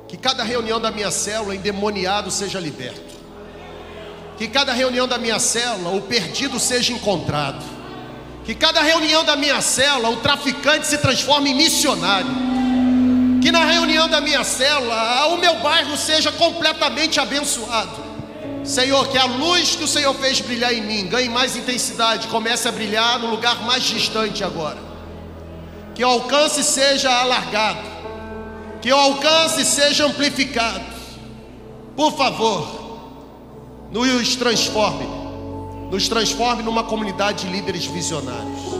[0.07, 3.19] Que cada reunião da minha célula, endemoniado seja liberto.
[4.37, 7.63] Que cada reunião da minha célula, o perdido seja encontrado.
[8.43, 12.27] Que cada reunião da minha célula, o traficante se transforme em missionário.
[13.41, 18.11] Que na reunião da minha célula, o meu bairro seja completamente abençoado.
[18.63, 22.67] Senhor, que a luz que o Senhor fez brilhar em mim ganhe mais intensidade, comece
[22.67, 24.90] a brilhar no lugar mais distante agora.
[25.93, 27.87] Que o alcance seja alargado,
[28.81, 30.85] que o alcance seja amplificado.
[31.95, 32.81] Por favor,
[33.91, 35.05] nos transforme,
[35.91, 38.70] nos transforme numa comunidade de líderes visionários.